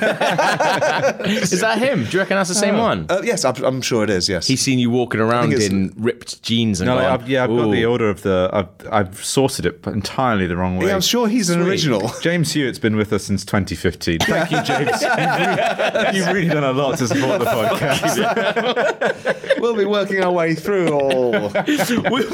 that 1.63 1.79
him? 1.79 2.05
Do 2.05 2.11
you 2.13 2.21
reckon 2.21 2.37
that's 2.37 2.49
the 2.49 2.55
same 2.55 2.79
one? 2.79 3.07
uh, 3.11 3.23
yes, 3.25 3.45
I'm, 3.45 3.57
I'm 3.65 3.83
sure 3.83 4.05
it 4.05 4.11
is. 4.11 4.29
Yes. 4.29 4.47
He's 4.47 4.61
seen 4.61 4.79
you 4.79 4.89
walking 4.89 5.21
around 5.21 5.53
in 5.53 5.93
ripped 5.97 6.45
jeans 6.45 6.81
and 6.81 6.87
No, 6.87 6.95
gone, 6.95 7.05
I've, 7.07 7.29
yeah, 7.29 7.43
I've 7.43 7.51
got 7.51 7.73
the 7.73 7.85
order 7.85 8.09
of 8.09 8.23
the. 8.23 8.49
I've, 8.53 8.69
I've 8.93 9.25
sorted 9.25 9.67
it 9.67 9.85
entirely 9.89 10.47
the 10.47 10.57
wrong 10.57 10.77
way. 10.77 10.87
Yeah, 10.87 10.95
I'm 10.95 11.01
sure 11.01 11.27
he's 11.27 11.51
an 11.51 11.63
original. 11.63 12.09
James 12.23 12.53
Hewitt's 12.53 12.79
been 12.79 12.95
with 12.95 13.13
us 13.13 13.25
since 13.25 13.45
2015. 13.45 14.21
Thank 14.21 14.53
you, 14.53 14.63
James. 14.63 15.03
you've, 15.03 15.17
really, 15.19 16.17
you've 16.19 16.29
really 16.29 16.49
done 16.49 16.63
a 16.63 16.71
lot 16.73 16.99
to 16.99 17.09
support 17.09 17.41
the 17.41 17.47
podcast. 17.47 19.61
we'll 19.61 19.75
be 19.77 19.87
working 19.87 20.23
our 20.23 20.31
way 20.31 20.55
through 20.55 20.93
all. 20.93 21.33
We'll 21.33 21.51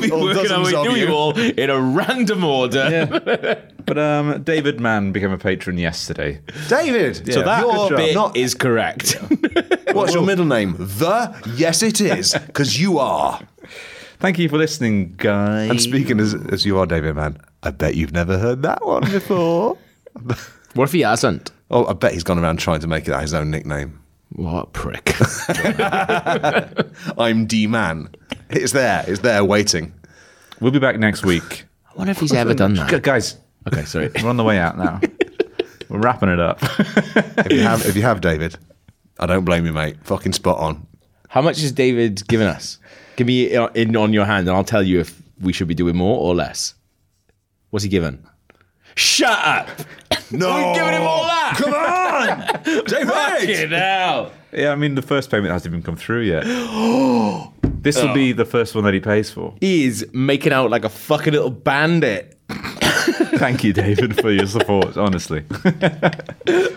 be 0.00 0.10
All 0.10 0.25
working 0.26 0.50
our 0.52 0.58
dozens 0.58 0.72
way 0.72 0.78
of 0.78 0.86
through 0.86 0.94
you. 0.96 1.06
you 1.06 1.12
all 1.12 1.38
in 1.38 1.70
a 1.70 1.80
random 1.80 2.44
order. 2.44 3.62
But 3.86 3.98
um, 3.98 4.42
David 4.42 4.80
Mann 4.80 5.12
became 5.12 5.30
a 5.30 5.38
patron 5.38 5.78
yesterday. 5.78 6.40
David, 6.68 7.32
So 7.32 7.42
that 7.42 7.60
your 7.60 7.96
bit 7.96 8.14
not, 8.14 8.36
is 8.36 8.52
correct. 8.52 9.12
what's 9.92 10.12
your 10.12 10.24
middle 10.24 10.44
name? 10.44 10.74
The 10.76 11.32
yes, 11.54 11.84
it 11.84 12.00
is, 12.00 12.34
because 12.34 12.80
you 12.80 12.98
are. 12.98 13.40
Thank 14.18 14.40
you 14.40 14.48
for 14.48 14.58
listening, 14.58 15.14
guys. 15.16 15.70
And 15.70 15.80
speaking 15.80 16.18
as, 16.18 16.34
as 16.34 16.66
you 16.66 16.78
are, 16.78 16.86
David, 16.86 17.14
Mann, 17.14 17.38
I 17.62 17.70
bet 17.70 17.94
you've 17.94 18.12
never 18.12 18.38
heard 18.38 18.62
that 18.62 18.84
one 18.84 19.02
before. 19.02 19.78
what 20.74 20.84
if 20.84 20.92
he 20.92 21.02
hasn't? 21.02 21.52
Oh, 21.70 21.86
I 21.86 21.92
bet 21.92 22.12
he's 22.12 22.24
gone 22.24 22.40
around 22.40 22.58
trying 22.58 22.80
to 22.80 22.88
make 22.88 23.06
it 23.06 23.20
his 23.20 23.34
own 23.34 23.52
nickname. 23.52 24.00
What 24.30 24.62
a 24.62 24.66
prick. 24.66 25.14
I'm 27.18 27.46
D 27.46 27.68
Man. 27.68 28.08
It's 28.50 28.72
there. 28.72 29.04
It's 29.06 29.20
there 29.20 29.44
waiting. 29.44 29.92
We'll 30.60 30.72
be 30.72 30.78
back 30.78 30.98
next 30.98 31.24
week. 31.24 31.64
I 31.92 31.98
wonder 31.98 32.10
if 32.12 32.18
he's 32.20 32.32
ever 32.32 32.54
done 32.54 32.74
Gu- 32.74 32.86
that. 32.86 33.02
Guys, 33.02 33.36
Okay, 33.66 33.84
sorry. 33.84 34.10
we're 34.22 34.28
on 34.30 34.36
the 34.36 34.44
way 34.44 34.58
out 34.58 34.78
now. 34.78 35.00
We're 35.88 36.00
wrapping 36.00 36.28
it 36.30 36.40
up. 36.40 36.58
If 36.62 37.52
you 37.52 37.60
have, 37.62 37.86
if 37.86 37.94
you 37.94 38.02
have, 38.02 38.20
David, 38.20 38.56
I 39.20 39.26
don't 39.26 39.44
blame 39.44 39.66
you, 39.66 39.72
mate. 39.72 39.96
Fucking 40.02 40.32
spot 40.32 40.58
on. 40.58 40.84
How 41.28 41.40
much 41.42 41.60
has 41.60 41.70
David 41.70 42.26
given 42.26 42.48
us? 42.48 42.78
Give 43.14 43.28
me 43.28 43.54
uh, 43.54 43.68
in 43.68 43.94
on 43.96 44.12
your 44.12 44.24
hand, 44.24 44.48
and 44.48 44.56
I'll 44.56 44.64
tell 44.64 44.82
you 44.82 44.98
if 44.98 45.22
we 45.40 45.52
should 45.52 45.68
be 45.68 45.74
doing 45.74 45.94
more 45.96 46.18
or 46.18 46.34
less. 46.34 46.74
What's 47.70 47.84
he 47.84 47.88
given? 47.88 48.26
Shut 48.96 49.28
up! 49.28 49.68
No, 50.30 50.54
We're 50.54 50.74
giving 50.74 50.94
him 50.94 51.02
all 51.02 51.24
that. 51.24 51.56
Come 51.56 51.74
on, 51.74 52.84
David. 52.86 53.08
Fucking 53.08 53.70
hell! 53.70 54.32
yeah, 54.52 54.72
I 54.72 54.74
mean, 54.74 54.94
the 54.94 55.02
first 55.02 55.30
payment 55.30 55.52
hasn't 55.52 55.72
even 55.72 55.82
come 55.82 55.96
through 55.96 56.22
yet. 56.22 56.44
this 57.82 58.02
will 58.02 58.14
be 58.14 58.32
oh. 58.32 58.36
the 58.36 58.46
first 58.46 58.74
one 58.74 58.84
that 58.84 58.94
he 58.94 59.00
pays 59.00 59.30
for. 59.30 59.54
He 59.60 59.84
is 59.84 60.06
making 60.12 60.52
out 60.52 60.70
like 60.70 60.84
a 60.84 60.88
fucking 60.88 61.32
little 61.32 61.50
bandit. 61.50 62.38
Thank 62.48 63.64
you, 63.64 63.72
David, 63.74 64.18
for 64.20 64.30
your 64.30 64.46
support, 64.46 64.96
honestly. 64.96 65.44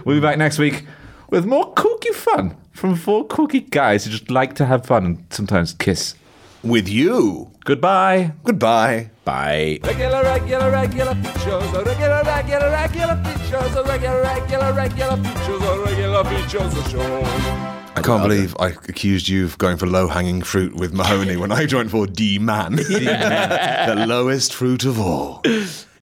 we'll 0.04 0.18
be 0.18 0.20
back 0.20 0.38
next 0.38 0.60
week 0.60 0.86
with 1.30 1.46
more 1.46 1.74
kooky 1.74 2.14
fun 2.14 2.58
from 2.74 2.96
four 2.96 3.26
kooky 3.28 3.70
guys 3.70 4.04
who 4.04 4.12
just 4.12 4.30
like 4.30 4.56
to 4.56 4.66
have 4.66 4.86
fun 4.86 5.06
and 5.06 5.26
sometimes 5.30 5.74
kiss. 5.74 6.16
With 6.64 6.90
you. 6.90 7.52
Goodbye. 7.64 8.34
Goodbye. 8.44 9.12
Bye. 9.24 9.80
Regular, 9.84 10.24
regular, 10.24 10.72
regular 10.72 11.16
features, 11.16 11.72
regular, 11.72 12.24
regular, 12.26 12.70
regular 12.72 13.24
features, 13.24 13.88
regular, 13.88 14.22
regular, 14.24 14.74
regular 14.74 15.18
features, 15.18 15.86
regular 15.86 16.24
features 16.26 16.78
of 16.78 16.90
show. 16.90 17.70
I 17.96 18.02
can't 18.02 18.24
believe 18.24 18.56
I 18.60 18.70
accused 18.70 19.30
you 19.30 19.46
of 19.46 19.58
going 19.58 19.78
for 19.78 19.88
low 19.88 20.08
hanging 20.08 20.42
fruit 20.42 20.76
with 20.76 20.94
Mahoney 20.94 21.38
when 21.38 21.52
I 21.52 21.66
joined 21.66 21.92
for 21.92 22.06
D 22.08 22.40
Man. 22.40 22.76
the 22.76 24.06
lowest 24.08 24.54
fruit 24.54 24.84
of 24.84 25.00
all. 25.00 25.42